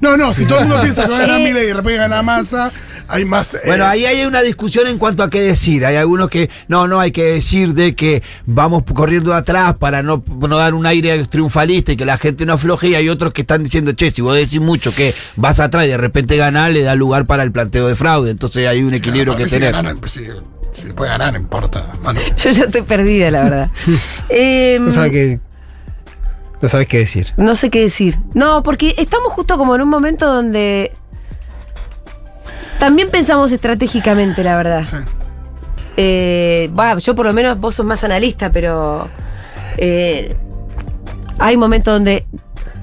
[0.00, 1.44] No, no, si todo el mundo piensa que va a ganar Eh.
[1.44, 2.72] Milei y de repente gana masa,
[3.06, 3.54] hay más.
[3.54, 5.86] eh, Bueno, ahí hay una discusión en cuanto a qué decir.
[5.86, 10.24] Hay algunos que, no, no, hay que decir de que vamos corriendo atrás para no,
[10.26, 12.88] no dar un aire triunfalista y que la gente no afloje.
[12.88, 15.88] Y hay otros que están diciendo, che, si vos decís mucho que vas atrás y
[15.90, 18.32] de repente ganás, le da lugar para el planteo de fraude.
[18.32, 19.70] Entonces hay un equilibrio que tener.
[19.72, 20.20] ganar, pues,
[20.80, 21.92] si, puede ganar, no importa.
[22.36, 23.70] Yo ya estoy perdida, la verdad.
[24.28, 25.40] Em, No sabes qué.
[26.60, 27.32] No sabes qué decir.
[27.36, 28.18] No sé qué decir.
[28.34, 30.92] No, porque estamos justo como en un momento donde
[32.78, 34.84] también pensamos estratégicamente, la verdad.
[34.86, 34.96] sí.
[36.00, 36.70] Eh,
[37.00, 39.08] yo por lo menos vos sos más analista, pero
[39.78, 40.36] eh,
[41.40, 42.24] hay momentos donde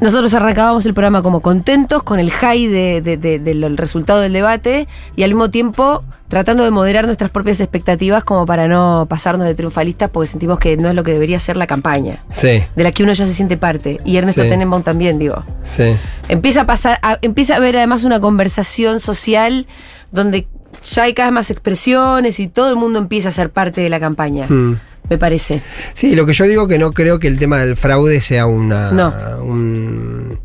[0.02, 4.34] nosotros arrancábamos el programa como contentos con el high de- de- de- del resultado del
[4.34, 9.46] debate y al mismo tiempo tratando de moderar nuestras propias expectativas como para no pasarnos
[9.48, 12.84] de triunfalistas porque sentimos que no es lo que debería ser la campaña, Sí, de
[12.84, 14.00] la que uno ya se siente parte.
[14.04, 14.50] Y Ernesto Sí.
[14.50, 15.44] Tenenbaum también, digo.
[15.62, 15.96] sí.
[16.28, 19.68] Empieza a pasar, a- empieza a haber además una conversación social
[20.12, 20.48] donde
[20.84, 23.90] ya hay cada vez más expresiones y todo el mundo empieza a ser parte de
[23.90, 24.80] la campaña, Mm.
[25.10, 25.62] Me parece.
[25.94, 28.92] Sí, lo que yo digo que no creo que el tema del fraude sea una.
[28.92, 29.14] No.
[29.44, 30.40] un-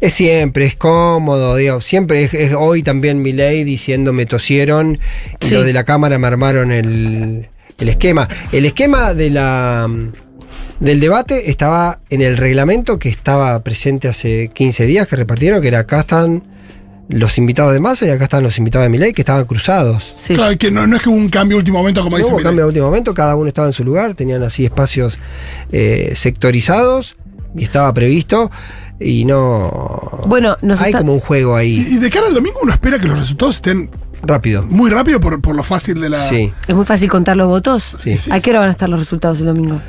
[0.00, 4.98] es siempre, es cómodo, digo, siempre es, es hoy también mi ley diciendo me tosieron
[5.40, 5.54] y Sí.
[5.54, 7.48] los de la cámara me armaron el,
[7.78, 8.26] el esquema.
[8.50, 9.86] El esquema de la
[10.80, 15.68] del debate estaba en el reglamento que estaba presente hace 15 días que repartieron, que
[15.68, 16.44] era acá están
[17.10, 20.12] los invitados de masa y acá están los invitados de mi ley que estaban cruzados.
[20.14, 20.34] Sí.
[20.34, 22.38] Claro, que no, no es que hubo un cambio último momento, como No dice hubo
[22.38, 22.48] Milei.
[22.48, 25.18] cambio de último momento, cada uno estaba en su lugar, tenían así espacios
[25.72, 27.16] eh, sectorizados
[27.56, 28.50] y estaba previsto
[29.00, 30.22] y no...
[30.26, 32.98] Bueno, nos Hay está- como un juego ahí Y, de cara al domingo uno espera
[32.98, 33.90] que los resultados estén
[34.22, 34.62] rápido.
[34.68, 36.20] muy rápido por, por lo fácil de la.
[36.28, 37.96] Sí, Es muy fácil contar los votos.
[37.98, 38.18] sí.
[38.18, 38.30] Sí.
[38.30, 39.80] ¿A qué hora van a estar los resultados el domingo?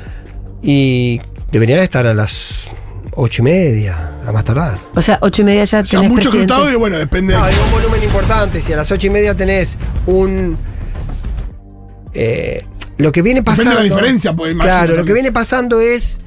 [0.62, 1.20] Y
[1.52, 2.68] deberían estar a las
[3.14, 4.78] ocho y media, a más tardar.
[4.94, 6.52] O sea, ocho y media ya O sea, tenés mucho presidente.
[6.54, 7.34] resultado y bueno, depende.
[7.34, 8.60] No, hay un volumen importante.
[8.60, 10.56] Si a las ocho y media tenés un.
[12.14, 12.64] eh,
[12.98, 13.80] lo que viene Depende pasando.
[13.82, 16.20] de la diferencia, pues, Claro, lo que viene pasando es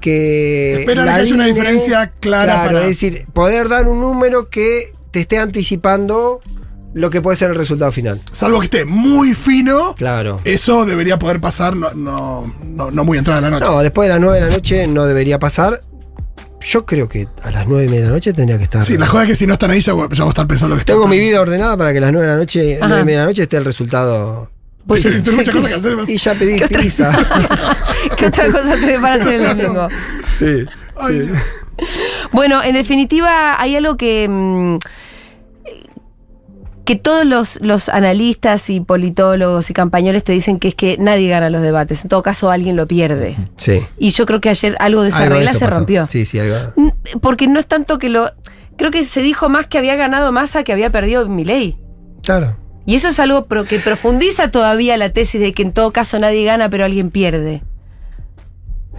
[0.00, 0.80] que.
[0.80, 4.48] Esperan la que haya una diferencia clara Claro, para- es decir, poder dar un número
[4.50, 6.40] que te esté anticipando
[6.92, 8.20] lo que puede ser el resultado final.
[8.32, 10.40] Salvo que esté muy fino, Claro.
[10.44, 13.72] eso debería poder pasar no, no, no, no muy entrada de la noche.
[13.72, 15.80] No, después de las nueve de la noche no debería pasar.
[16.64, 18.84] Yo creo que a las nueve y media de la noche tendría que estar.
[18.84, 20.74] Sí, la joda es que si no están ahí ya, ya vamos a estar pensando
[20.76, 20.92] que está.
[20.94, 22.86] Tengo mi vida ordenada para que a las nueve de la noche, Ajá.
[22.88, 24.50] nueve y media de la noche esté el resultado.
[24.86, 25.50] Pues, sí, muchas sí.
[25.50, 25.96] cosas que hacer.
[25.96, 26.08] más.
[26.08, 26.82] Y ya pedí ¿Qué otra-.
[28.16, 29.88] ¿Qué otra cosa tenés para hacer el domingo?
[30.38, 30.64] sí.
[30.96, 31.28] Ay,
[32.32, 34.28] Bueno, en definitiva, hay algo que.
[34.28, 34.78] mm,
[36.84, 41.28] que todos los, los analistas y politólogos y campañones te dicen que es que nadie
[41.28, 42.02] gana los debates.
[42.02, 43.36] En todo caso, alguien lo pierde.
[43.56, 43.80] Sí.
[43.98, 45.78] Y yo creo que ayer algo de esa Algo regla se pasó.
[45.78, 46.06] rompió.
[46.08, 46.56] Sí, sí, algo.
[47.22, 48.30] Porque no es tanto que lo.
[48.76, 51.78] Creo que se dijo más que había ganado Massa que había perdido Milei.
[52.22, 52.56] Claro.
[52.86, 56.18] Y eso es algo pro- que profundiza todavía la tesis de que en todo caso
[56.18, 57.62] nadie gana, pero alguien pierde.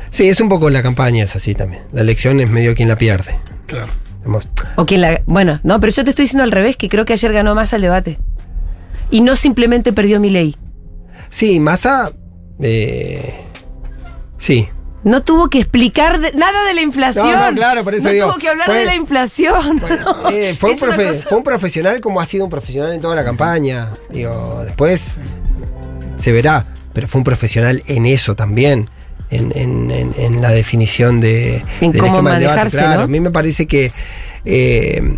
[0.09, 1.83] Sí, es un poco la campaña, es así también.
[1.91, 3.35] La elección es medio quien la pierde.
[3.67, 3.91] claro.
[4.25, 5.21] Digamos, O quien la.
[5.27, 7.75] Bueno, no, pero yo te estoy diciendo al revés, que creo que ayer ganó Massa
[7.75, 8.17] el debate.
[9.11, 10.55] Y no simplemente perdió Milei.
[11.29, 12.11] Sí, Massa.
[12.59, 13.33] eh,
[14.37, 14.67] sí.
[15.03, 17.29] No tuvo que explicar de- nada de la inflación.
[17.31, 19.79] No, no, claro, por eso No digo, tuvo que hablar fue- de la inflación.
[20.23, 20.29] ¿no?
[20.31, 23.23] Eh, fue, un profe- fue un profesional como ha sido un profesional en toda la
[23.23, 23.89] campaña.
[24.09, 25.21] Digo, después
[26.17, 28.89] se verá, pero fue un profesional en eso también.
[29.31, 32.57] En, en- en- en la definición de, En del cómo esquema del debate.
[32.59, 33.03] manejarse, Claro, ¿no?
[33.05, 33.91] a mí me parece que
[34.45, 35.17] eh,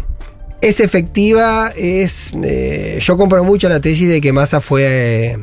[0.62, 2.32] es efectiva, es.
[2.44, 4.84] eh, yo compro mucho la tesis de que Massa fue
[5.34, 5.38] eh,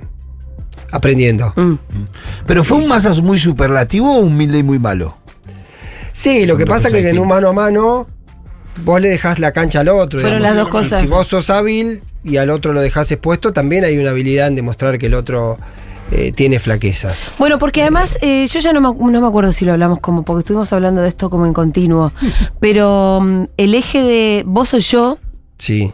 [0.91, 1.53] aprendiendo.
[1.57, 1.75] Mm.
[2.47, 5.19] Pero fue un Massa muy superlativo o un Milley muy malo.
[6.13, 8.09] Sí, lo que pasa es que en un mano a mano
[8.85, 10.21] vos le dejás la cancha al otro.
[10.21, 10.57] Fueron digamos.
[10.57, 11.01] las dos Si- cosas.
[11.03, 14.55] Si vos sos hábil y al otro lo dejás expuesto, también hay una habilidad en
[14.55, 15.59] demostrar que el otro
[16.11, 17.27] eh, tiene flaquezas.
[17.39, 20.23] Bueno, porque además eh, yo ya no me, no me acuerdo si lo hablamos como,
[20.25, 22.13] porque estuvimos hablando de esto como en continuo,
[22.61, 25.19] pero mm, el eje de vos o yo,
[25.59, 25.93] Sí.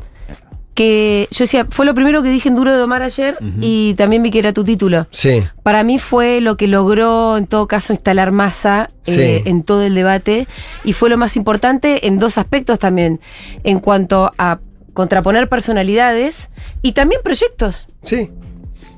[0.74, 4.22] que yo decía, fue lo primero que dije en Duro de Domar ayer y también
[4.22, 5.06] vi que era tu título.
[5.10, 5.42] Sí.
[5.62, 9.48] Para mí fue lo que logró en todo caso instalar masa eh, Sí.
[9.48, 10.48] en todo el debate
[10.84, 13.20] y fue lo más importante en dos aspectos también,
[13.64, 14.60] en cuanto a
[14.94, 16.50] contraponer personalidades
[16.82, 17.88] y también proyectos.
[18.02, 18.30] Sí.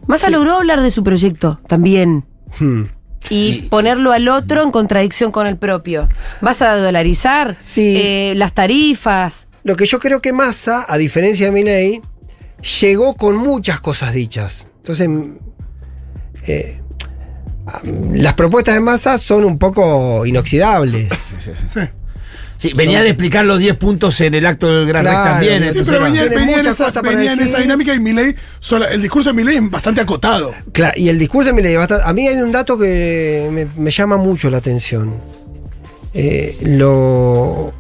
[0.07, 2.25] Massa logró hablar de su proyecto también
[2.59, 2.85] Hmm.
[3.31, 6.09] y, ponerlo al otro en contradicción con el propio.
[6.41, 7.57] ¿Vas a dolarizar?
[7.65, 7.97] Sí.
[7.97, 9.49] Eh, las tarifas.
[9.63, 12.03] Lo que yo creo que Massa, a diferencia de Milei,
[12.81, 14.69] llegó con muchas cosas dichas.
[14.79, 15.37] Entonces, mm,
[16.49, 16.81] eh,
[17.67, 21.09] ah, las propuestas de Massa son un poco inoxidables.
[21.67, 21.81] Sí.
[22.63, 25.63] Sí, venía de explicar los 10 puntos en el acto del Gran Rex Claro, también.
[25.63, 27.99] sí, entonces pero venía, venía en, muchas esa, cosas para venía en esa dinámica y
[27.99, 28.37] Milei,
[28.89, 30.55] el discurso de Milei es bastante acotado.
[30.71, 34.17] Claro, y el discurso de Milei, a mí hay un dato que me, me llama
[34.17, 35.17] mucho la atención.
[36.15, 37.73] Eh, lo,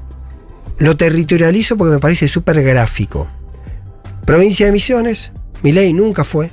[0.78, 3.28] lo territorializo porque me parece súper gráfico.
[4.26, 5.30] Provincia de Misiones,
[5.62, 6.50] Milei nunca fue.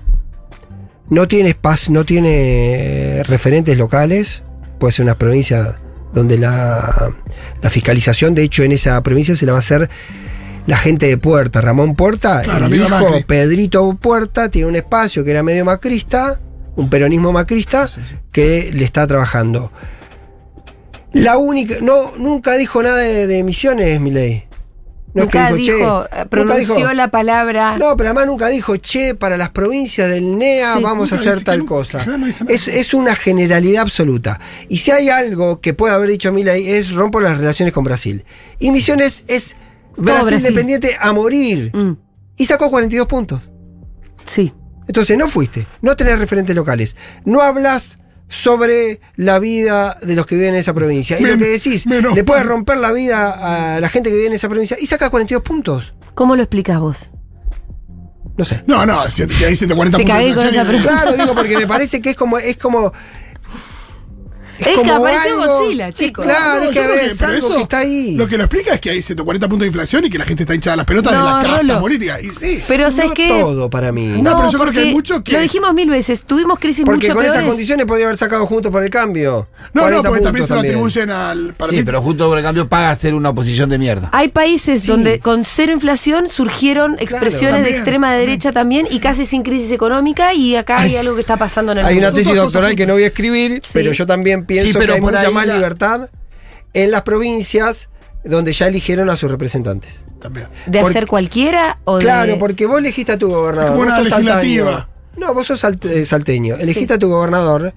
[1.10, 4.44] No tiene espacio, no tiene eh, referentes locales.
[4.78, 5.80] Puede ser una provincia
[6.14, 7.14] donde la,
[7.62, 9.90] la fiscalización, de hecho, en esa provincia se la va a hacer
[10.66, 11.62] la gente de Puerta.
[11.62, 13.24] Ramón Puerta, Claro, el hijo Macri.
[13.24, 16.40] Pedrito Puerta, tiene un espacio que era medio macrista,
[16.76, 17.90] un peronismo macrista,
[18.32, 19.72] que le está trabajando.
[21.14, 21.76] La única.
[21.82, 24.49] No, nunca dijo nada de, de emisiones, Milei.
[25.14, 26.22] Nunca dijo, dijo, che.
[26.22, 27.78] eh, pronunció nunca dijo- la palabra.
[27.78, 30.84] No, pero además nunca dijo, che, para las provincias del NEA Sí.
[30.84, 32.06] vamos a hacer dice- tal cosa.
[32.06, 32.28] no.
[32.28, 34.40] Es, es una generalidad absoluta.
[34.70, 38.24] Y si hay algo que puede haber dicho Milei es rompo las relaciones con Brasil.
[38.60, 39.56] Y Misiones es
[39.98, 40.44] Brasil, Brasil.
[40.54, 41.72] dependiente a morir.
[41.76, 41.94] Mm,
[42.38, 43.42] Y sacó 42 puntos.
[44.26, 44.54] sí.
[44.88, 47.99] Entonces no fuiste, no tenés referentes locales, no hablas
[48.30, 51.20] sobre la vida de los que viven en esa provincia.
[51.20, 54.16] Y lo Men- que decís, menos le puedes romper la vida a la gente que
[54.16, 55.94] vive en esa provincia y sacas 42 puntos.
[56.16, 57.12] ¿Cómo lo explicas vos?
[58.38, 58.64] No sé.
[58.68, 60.18] No, no, si hay 140 Te puntos.
[60.18, 60.90] cagué con esa pregunta.
[60.94, 62.38] Claro, digo, porque me parece que es como.
[62.38, 62.94] Es como
[64.66, 66.26] Es que apareció Godzilla, chicos.
[66.26, 68.16] Claro, No, es que creo es pero algo eso que está ahí.
[68.16, 70.44] Lo que lo explica es que hay 140 puntos de inflación y que la gente
[70.44, 71.80] está hinchada a las pelotas No, de las castas Rolo.
[71.82, 72.24] políticas.
[72.24, 72.64] Y sí.
[72.68, 73.30] Pero ¿sabes no qué?
[73.40, 74.08] todo para mí.
[74.22, 76.84] No, pero yo creo que hay porque mucho que- Lo dijimos mil veces, tuvimos crisis
[76.86, 77.50] porque mucho con esas peores.
[77.52, 79.48] condiciones podría haber sacado juntos por el cambio.
[79.74, 81.54] No, 40 no, porque también se lo atribuyen al.
[81.54, 84.10] Para Sí, mí- pero justo por el cambio paga ser una oposición de mierda.
[84.12, 84.88] Hay países Sí.
[84.92, 88.26] donde con cero inflación surgieron expresiones de también, extrema también.
[88.28, 91.80] derecha también y casi sin crisis económica y acá hay algo que está pasando en
[91.80, 92.20] el Hay una mundo.
[92.22, 95.02] tesis doctoral que no voy a escribir, pero yo también pienso Sí, pero que hay
[95.02, 96.10] mucha más la- libertad
[96.74, 97.88] en las provincias
[98.26, 99.94] donde ya eligieron a sus representantes.
[100.20, 100.48] También.
[100.66, 102.04] ¿De hacer cualquiera o de...?
[102.04, 103.70] Claro, porque vos elegiste a tu gobernador.
[103.70, 104.18] Es como una salteño.
[104.36, 104.90] legislativa.
[105.16, 106.56] No, vos sos salt- salteño.
[106.56, 106.98] Elegiste Sí.
[106.98, 107.74] a tu gobernador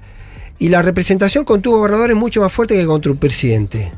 [0.59, 3.93] y la representación con tu gobernador es mucho más fuerte que con tu presidente.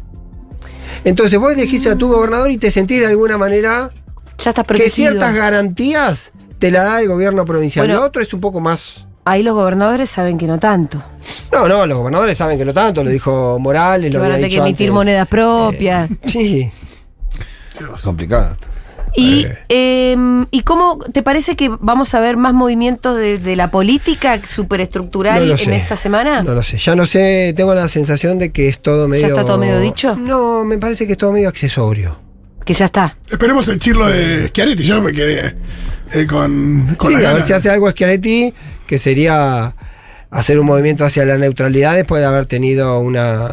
[1.05, 3.91] Entonces vos elegiste a tu gobernador y te sentís de alguna manera
[4.39, 7.87] Ya estás que ciertas garantías te la da el gobierno provincial.
[7.87, 8.01] Bueno.
[8.01, 9.04] Lo otro es un poco más...
[9.27, 11.03] Ahí los gobernadores saben que no tanto.
[11.53, 14.35] No, no, los gobernadores saben que no tanto, lo dijo Morales, Que lo van a
[14.35, 14.95] había tener que emitir antes.
[14.95, 16.11] monedas propias.
[16.27, 16.71] Sí.
[18.03, 18.57] Complicado.
[19.17, 20.17] Y, eh,
[20.51, 25.47] ¿Y cómo te parece que vamos a ver más movimientos de, de la política superestructural
[25.47, 26.43] No en esta semana?
[26.43, 26.79] No lo sé.
[26.79, 29.29] Ya no sé, tengo la sensación de que es todo medio.
[29.29, 30.17] está todo medio dicho?
[30.17, 32.19] No, me parece que es todo medio accesorio.
[32.65, 33.17] Que ya está.
[33.31, 34.83] Esperemos el chirlo de Schiaretti.
[34.83, 35.55] Yo me quedé
[36.15, 38.55] eh, con, con sí, a ver si hace algo Schiaretti,
[38.87, 39.75] que sería
[40.31, 43.49] hacer un movimiento hacia la neutralidad después de haber tenido una.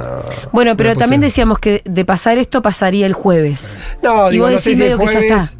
[0.51, 3.79] Bueno, pero una también decíamos que de pasar esto pasaría el jueves.
[4.03, 5.31] No, y digo, vos no sé si el medio que ya jueves.
[5.31, 5.57] está.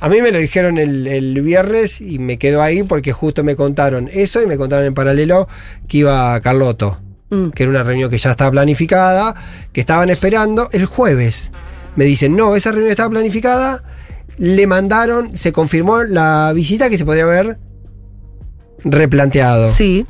[0.00, 3.56] A mí me lo dijeron el, el viernes y me quedo ahí porque justo me
[3.56, 5.48] contaron eso y me contaron en paralelo
[5.88, 7.00] que iba Carloto.
[7.30, 7.48] Mm.
[7.50, 9.34] que era una reunión que ya estaba planificada,
[9.72, 11.50] que estaban esperando el jueves.
[11.96, 13.82] Me dicen, no, esa reunión estaba planificada,
[14.38, 17.58] le mandaron, se confirmó la visita que se podría haber
[18.84, 19.66] replanteado.
[19.70, 20.04] Sí.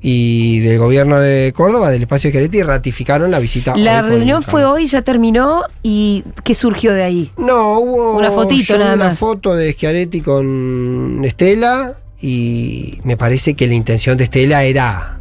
[0.00, 3.76] Y del gobierno de Córdoba, del espacio de Schiaretti, ratificaron la visita.
[3.76, 5.62] La reunión fue hoy, ya terminó.
[5.82, 7.32] ¿Y qué surgió de ahí?
[7.36, 9.18] No, hubo Una fotito nada una más.
[9.18, 15.18] foto de Schiaretti con Estela y me parece que la intención de Estela era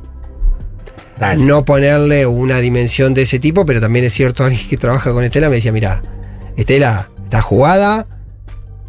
[1.17, 1.43] Dale.
[1.43, 5.23] no ponerle una dimensión de ese tipo, pero también es cierto, alguien que trabaja con
[5.23, 6.03] Estela me decía, mira,
[6.57, 8.05] Estela está jugada,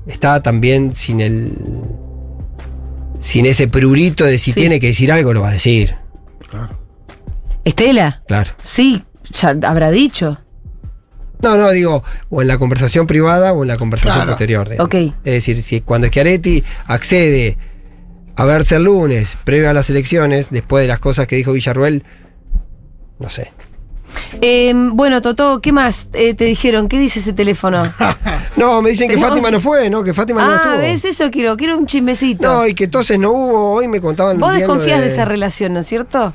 [0.07, 1.53] está también sin el...
[3.19, 4.61] sin ese prurito de si Sí.
[4.61, 5.95] tiene que decir algo, lo va a decir.
[7.65, 8.23] Estela.
[8.29, 8.53] Claro.
[8.63, 10.39] Sí, ya habrá dicho.
[11.43, 14.31] No, no, digo, o en la conversación privada o en la conversación Claro.
[14.33, 14.69] posterior.
[14.69, 14.87] digamos.
[14.87, 14.95] Ok.
[15.25, 17.59] Es decir, si cuando Schiaretti accede
[18.37, 22.05] a verse el lunes, previo a las elecciones, después de las cosas que dijo Villarruel,
[23.19, 23.51] no sé.
[24.41, 26.89] Eh, bueno, Totó, ¿qué más eh, te dijeron?
[26.89, 27.83] ¿Qué dice ese teléfono?
[28.57, 30.03] No, me dicen que Fátima no fue, ¿no?
[30.03, 30.79] Que Fátima no ah, estuvo.
[30.79, 31.31] ¿ves eso?
[31.31, 32.43] Quiero, quiero un chismecito.
[32.49, 34.41] No, y que entonces no hubo, hoy me contaban.
[34.41, 35.09] Vos desconfías de...
[35.09, 36.35] esa relación, ¿no es cierto?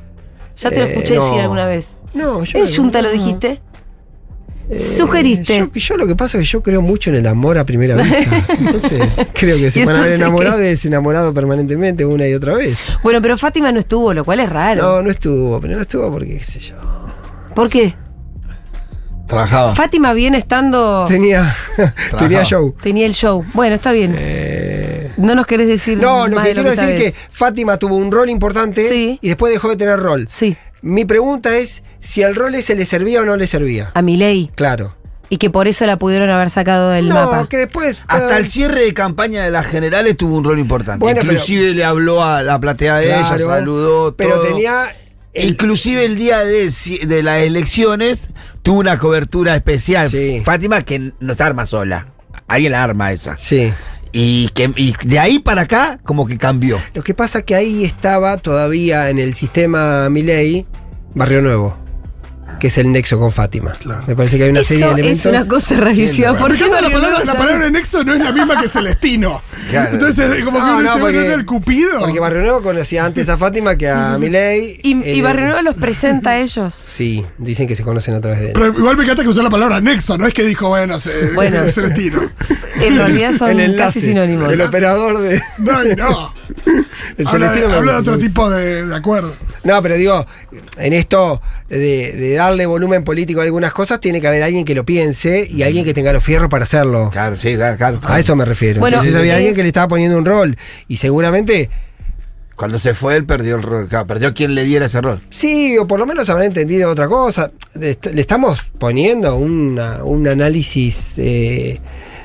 [0.58, 1.98] Ya te lo Eh, escuché decir alguna vez.
[2.14, 2.60] No, yo.
[2.60, 3.60] En Junta lo dijiste.
[4.70, 5.58] Eh, Sugeriste.
[5.58, 7.96] Yo, yo lo que pasa es que yo creo mucho en el amor a primera
[8.04, 8.46] vista.
[8.58, 12.56] Entonces, creo que se ¿Y van a haber enamorado y desenamorado permanentemente una y otra
[12.56, 12.80] vez.
[13.04, 14.82] Bueno, pero Fátima no estuvo, lo cual es raro.
[14.82, 16.76] No, no estuvo, pero no estuvo porque, qué sé yo.
[17.56, 17.96] ¿Por qué?
[19.28, 19.76] Trabajaba.
[19.76, 21.06] Fátima viene estando.
[21.08, 21.56] Tenía,
[22.20, 22.76] tenía show.
[22.82, 23.46] Tenía el show.
[23.54, 24.14] Bueno, está bien.
[24.18, 25.98] Eh, No nos querés decir.
[25.98, 29.20] No, lo más que de quiero decir es que Fátima tuvo un rol importante Sí.
[29.22, 30.26] y después dejó de tener rol.
[30.28, 33.92] Sí, Mi pregunta es si al rol ese le servía o no le servía.
[33.94, 34.52] a mi ley.
[34.56, 34.98] Claro.
[35.30, 37.48] Y que por eso la pudieron haber sacado del no, mapa.
[37.48, 38.02] que después.
[38.08, 41.00] Hasta el cierre de campaña de las generales tuvo un rol importante.
[41.00, 44.14] Bueno, pero- Inclusive le habló a la platea de ella, claro, saludó.
[44.18, 44.44] Pero todo.
[44.48, 44.92] tenía.
[45.34, 48.22] Inclusive el día de, las elecciones
[48.64, 50.10] tuvo una cobertura especial.
[50.10, 50.42] Sí.
[50.44, 52.08] Fátima que no se arma sola.
[52.48, 53.36] Alguien la arma esa.
[53.36, 53.72] Sí.
[54.12, 56.78] Y, que, y de ahí para acá como que cambió.
[56.94, 60.68] Lo que pasa que ahí estaba todavía en el sistema Milei
[61.14, 61.78] Barrio Nuevo,
[62.60, 63.72] que es el nexo con Fátima.
[63.74, 64.04] Claro.
[64.08, 65.26] Me parece que hay una serie de elementos.
[65.26, 66.30] es una cosa rarísima.
[66.30, 69.42] ¿Por Porque qué la Barrio palabra, la palabra nexo no es la misma que Celestino.
[69.70, 69.94] Claro.
[69.94, 72.00] Entonces, como que No, uno no, se porque- ve el cupido.
[72.00, 74.80] Porque Barrio Nuevo conocía antes a Fátima que a Milei.
[74.84, 76.82] Y, y Eh, Barrio Nuevo los presenta a ellos.
[76.86, 78.52] Sí, dicen que se conocen a través de él.
[78.54, 80.98] Pero igual me encanta que usó la palabra nexo, no es que dijo, bueno,
[81.96, 82.22] tiro.
[82.80, 84.52] En realidad son El enlace, casi sinónimos.
[84.52, 85.42] El operador de.
[85.60, 86.34] No, y no.
[87.18, 89.34] El habla de, habla de otro tipo de, de acuerdo.
[89.64, 90.26] No, pero digo,
[90.78, 91.78] en esto de,
[92.14, 95.64] de darle volumen político a algunas cosas, tiene que haber alguien que lo piense y
[95.64, 97.10] alguien que tenga los fierros para hacerlo.
[97.12, 98.00] Claro, sí, claro, claro.
[98.04, 98.80] A eso me refiero.
[98.80, 100.58] Bueno, Entonces había eh, alguien que le estaba poniendo un rol.
[100.88, 101.70] Y seguramente,
[102.56, 103.88] Cuando se fue él perdió el rol.
[103.88, 105.22] Claro, perdió quien le diera ese rol.
[105.30, 107.52] sí, o por lo menos habrá entendido otra cosa.
[107.80, 111.80] Le, est- le estamos poniendo una- un análisis eh,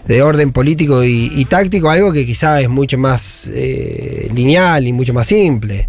[0.06, 4.92] de orden político y, y táctico, algo que quizá es mucho más eh, lineal y
[4.92, 5.88] mucho más simple.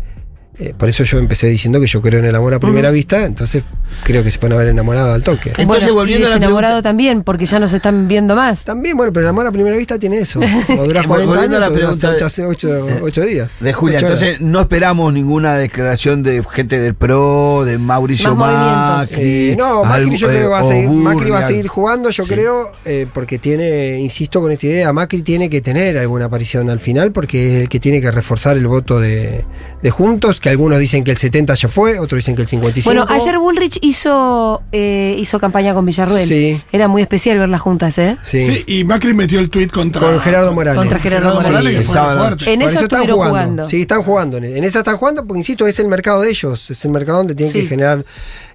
[0.59, 3.25] Eh, por eso yo empecé diciendo que yo creo en el amor a primera vista,
[3.25, 3.63] entonces
[4.03, 5.49] creo que se pueden haber enamorado al toque.
[5.49, 8.35] Entonces, bueno, volviendo y a la desenamorado pregunta- también, porque ya no se están viendo
[8.35, 8.65] más.
[8.65, 10.39] También, bueno, pero el amor a primera vista tiene eso.
[10.79, 13.49] O dura 40 Volviendo años a la o dura pregunta de- 8, días.
[13.59, 19.11] De Julia, entonces no esperamos ninguna declaración de gente del PRO, de Mauricio Más.
[19.11, 19.51] Macri.
[19.51, 21.67] Eh, no, Macri algo- yo creo que va a o seguir, Macri va a seguir
[21.67, 22.29] jugando, yo Sí.
[22.33, 26.79] creo, eh, porque tiene, insisto con esta idea, Macri tiene que tener alguna aparición al
[26.79, 29.45] final, porque es el que tiene que reforzar el voto de,
[29.83, 32.89] de Juntos, que algunos dicen que el 70 ya fue, otros dicen que el 55.
[32.89, 36.27] Bueno, ayer Bullrich hizo, eh, hizo campaña con Villarruel.
[36.27, 36.61] Sí.
[36.71, 38.17] Era muy especial verlas juntas, ¿eh?
[38.21, 38.41] Sí.
[38.41, 38.63] Sí.
[38.67, 40.01] y Macri metió el tuit contra.
[40.01, 40.77] Con Gerardo Morales.
[40.79, 41.87] Contra Gerardo Morales.
[41.87, 42.49] Sí.
[42.49, 43.25] En Por eso están jugando.
[43.27, 43.65] jugando.
[43.67, 44.37] Sí, están jugando.
[44.37, 46.69] En en esa están jugando, porque insisto, es el mercado de ellos.
[46.69, 47.61] Es el mercado donde tienen Sí.
[47.61, 48.05] que generar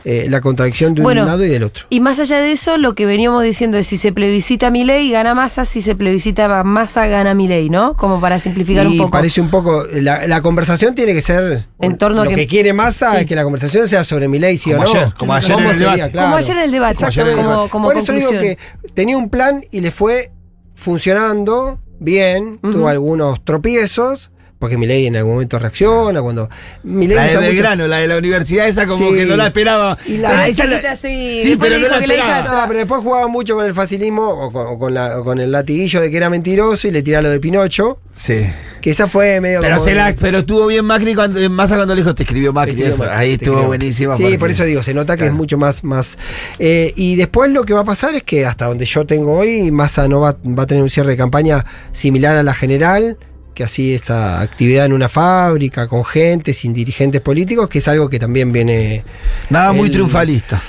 [0.05, 1.87] eh, la contradicción de un Bueno, lado y del otro.
[1.91, 5.35] Y más allá de eso, lo que veníamos diciendo es si se plebiscita Milei, gana
[5.35, 7.97] Massa, si se plebiscita Massa, gana Milei, ¿no?
[7.97, 9.11] Como para simplificar y un poco.
[9.11, 9.85] parece un poco.
[9.93, 11.67] La, la conversación tiene que ser.
[11.81, 13.17] En torno a lo que- que, quiere Massa Sí.
[13.19, 14.91] es que la conversación sea sobre mi ley, sí Como o no.
[15.01, 16.13] ayer, como ayer ¿Cómo en el debate.
[16.19, 17.43] Como ayer en el debate, Exactamente.
[17.43, 18.59] como, como Por eso digo que
[18.95, 20.31] tenía un plan y le fue
[20.75, 22.59] funcionando bien.
[22.61, 24.32] Tuvo algunos tropiezos.
[24.63, 26.23] Porque mi ley en algún momento reacciona.
[26.23, 26.49] Cuando
[26.85, 29.17] Milei La de usa mucho- Belgrano, la de la universidad, esa como Sí.
[29.17, 29.99] que no la esperaba.
[30.07, 31.57] Y la- Ah, Pero esa la- sí.
[31.61, 32.61] Pero no la hija- esperaba.
[32.63, 35.41] No, pero después jugaba mucho con el facilismo o con, o con la- o con
[35.41, 37.99] el latiguillo de que era mentiroso y le tiraba lo de Pinocho.
[38.15, 38.47] Sí.
[38.81, 41.75] Que esa fue medio Pero, como- se la, pero estuvo bien Macri cuando, en Massa
[41.75, 42.75] cuando le dijo, te escribió Macri.
[42.75, 43.05] Te escribió eso.
[43.05, 43.67] Macri, Ahí te estuvo escribió.
[43.69, 44.15] buenísima.
[44.15, 45.33] Sí, porque- por eso digo, se nota que Claro.
[45.33, 45.83] es mucho más.
[45.83, 46.19] más
[46.61, 49.73] eh, y después lo que va a pasar es que hasta donde yo tengo hoy,
[49.73, 53.17] Massa no va, va a tener un cierre de campaña similar a la general,
[53.55, 58.09] que así esa actividad en una fábrica, con gente, sin dirigentes políticos, que es algo
[58.09, 59.05] que también viene.
[59.51, 60.61] Nada muy triunfalista.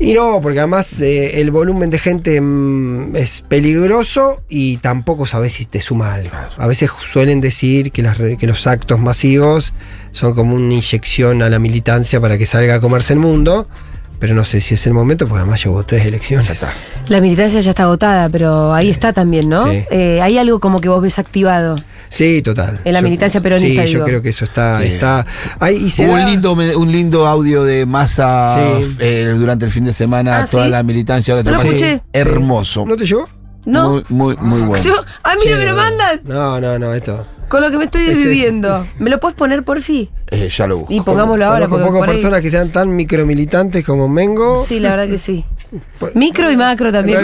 [0.00, 5.54] Y no, porque además eh, el volumen de gente mm, es peligroso y tampoco sabes
[5.54, 6.30] si te suma algo.
[6.56, 9.74] A veces suelen decir que, las re- que los actos masivos
[10.12, 13.68] son como una inyección a la militancia para que salga a comerse el mundo,
[14.18, 16.66] pero no sé si es el momento, porque además llevo tres elecciones.
[17.08, 19.70] La militancia ya está agotada, pero ahí está también, ¿no?
[19.70, 19.84] Sí.
[19.90, 21.76] Eh, hay algo como que vos ves activado.
[22.08, 22.80] Sí, total.
[22.84, 24.04] En la militancia peronista, Sí, yo digo.
[24.06, 24.80] creo que eso está.
[24.80, 24.86] Sí.
[24.88, 25.26] está
[25.60, 28.96] ahí y se Hubo un lindo, un lindo audio de Massa Sí.
[28.98, 30.70] eh, durante el fin de semana, Ah, toda ¿sí?
[30.70, 31.34] la militancia.
[31.34, 31.74] ahora No lo te paso.
[31.76, 32.02] escuché.
[32.12, 32.84] Hermoso.
[32.86, 33.28] ¿No te llegó?
[33.66, 33.90] ¿No?
[33.90, 34.82] Muy, muy, muy bueno.
[34.84, 37.26] Yo, a mí no me lo mandan No, no, no, esto.
[37.48, 38.72] Con lo que me estoy Es- es- viviendo.
[38.72, 40.10] es- ¿Me lo puedes poner, porfi?
[40.30, 40.92] Eh, ya lo busco.
[40.92, 44.62] Y pongámoslo ahora, Conozco porque pocas por ahí- personas que sean tan micromilitantes como Mengo.
[44.64, 45.44] Sí, la verdad que sí.
[45.98, 47.18] Por- Micro y macro también.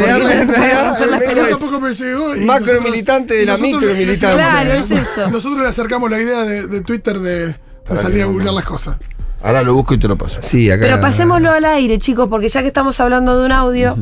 [2.41, 4.37] Macro militante de la nosotros- micromilitancia.
[4.37, 5.31] Claro, es eso.
[5.31, 7.57] Nosotros le acercamos la idea de, de Twitter de, de
[8.01, 8.97] salir a googlear las cosas.
[9.45, 10.39] Ahora lo busco y te lo paso.
[10.43, 10.81] Sí, acá.
[10.87, 13.95] Pero pasémoslo al aire, chicos, porque ya que estamos hablando de un audio,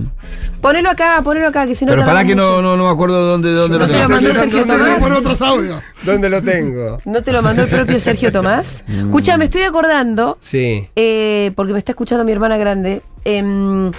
[0.60, 2.90] ponelo acá, ponelo acá, que si no Pero para tardamos que no, no, no me
[2.90, 4.08] acuerdo dónde, dónde lo te lo tengo.
[4.08, 5.00] mandó Sergio ¿Dónde Tomás?
[5.00, 5.82] por otros audios?
[6.04, 6.98] ¿Dónde lo tengo?
[7.04, 8.84] ¿No te lo mandó el propio Sergio Tomás?
[8.88, 10.88] Escucha, me estoy acordando, Sí.
[10.94, 13.90] eh, porque me está escuchando mi hermana grande, em,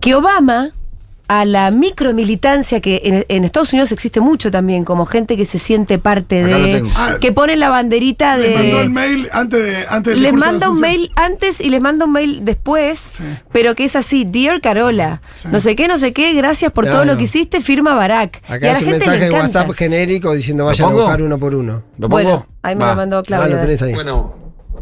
[0.00, 0.70] que Obama,
[1.26, 5.58] a la micromilitancia que en, en Estados Unidos existe mucho también, como gente que se
[5.58, 6.72] siente parte Acá lo de.
[6.74, 6.90] tengo.
[6.94, 8.88] Ah, que pone la banderita Le mandó el de.
[8.90, 12.44] mail antes de antes Les de manda un mail antes y les manda un mail
[12.44, 13.24] después, Sí.
[13.52, 15.48] pero que es así, Dear Carola, Sí.
[15.50, 18.42] no sé qué, no sé qué, gracias por No, todo lo que hiciste, firma Barack.
[18.48, 19.30] y a Acá la es un gente mensaje le de.
[19.32, 21.82] WhatsApp genérico diciendo vayan a buscar uno por uno.
[21.98, 22.22] ¿Lo pongo?
[22.22, 22.90] Bueno, ahí me Va.
[22.90, 23.48] lo mandó Ah, Claudia.
[23.56, 23.94] lo tenés ahí.
[23.94, 24.34] Bueno,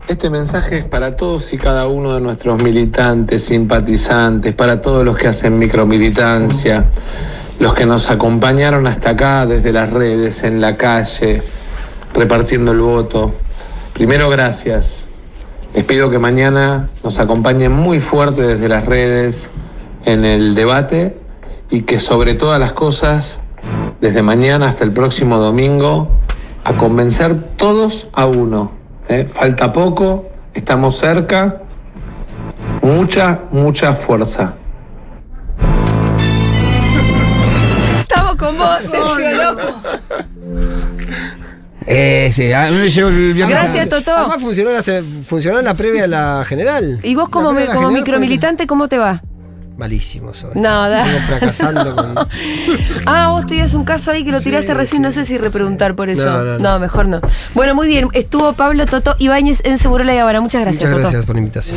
[0.09, 5.16] este mensaje es para todos y cada uno de nuestros militantes, simpatizantes, para todos los
[5.16, 6.86] que hacen micromilitancia,
[7.59, 11.42] los que nos acompañaron hasta acá desde las redes, en la calle,
[12.14, 13.32] repartiendo el voto.
[13.94, 15.09] Primero, gracias.
[15.74, 19.50] Les pido que mañana nos acompañen muy fuerte desde las redes
[20.05, 21.16] en el debate
[21.70, 23.38] y que sobre todas las cosas,
[24.00, 26.09] desde mañana hasta el próximo domingo,
[26.64, 28.81] a convencer todos a uno.
[29.09, 29.26] ¿Eh?
[29.26, 31.61] Falta poco, estamos cerca.
[32.82, 34.55] Mucha, mucha fuerza.
[38.00, 39.62] Estamos con vos, Sergio, loco.
[41.86, 43.59] Eh, sí, a mí me llegó el viernes.
[43.59, 44.16] Gracias, Totó.
[44.16, 47.00] Además funcionó, la, se- funcionó en la previa a la general.
[47.03, 49.20] ¿Y vos como, me- como general micromilitante, cómo te va?
[49.82, 50.50] Malísimo soy.
[50.54, 51.04] No, da.
[51.26, 52.14] Fracasando con.
[53.04, 56.08] Ah, vos tenías un caso ahí que lo tiraste recién, no sé si repreguntar por
[56.08, 56.24] eso.
[56.24, 56.78] No, no, no.
[56.78, 57.20] mejor no.
[57.54, 58.06] Bueno, muy bien.
[58.12, 60.40] Estuvo Pablo Toto Ibáñez en Seguro La Habana.
[60.40, 61.02] Muchas gracias, Muchas Toto.
[61.02, 61.70] gracias por la invitación.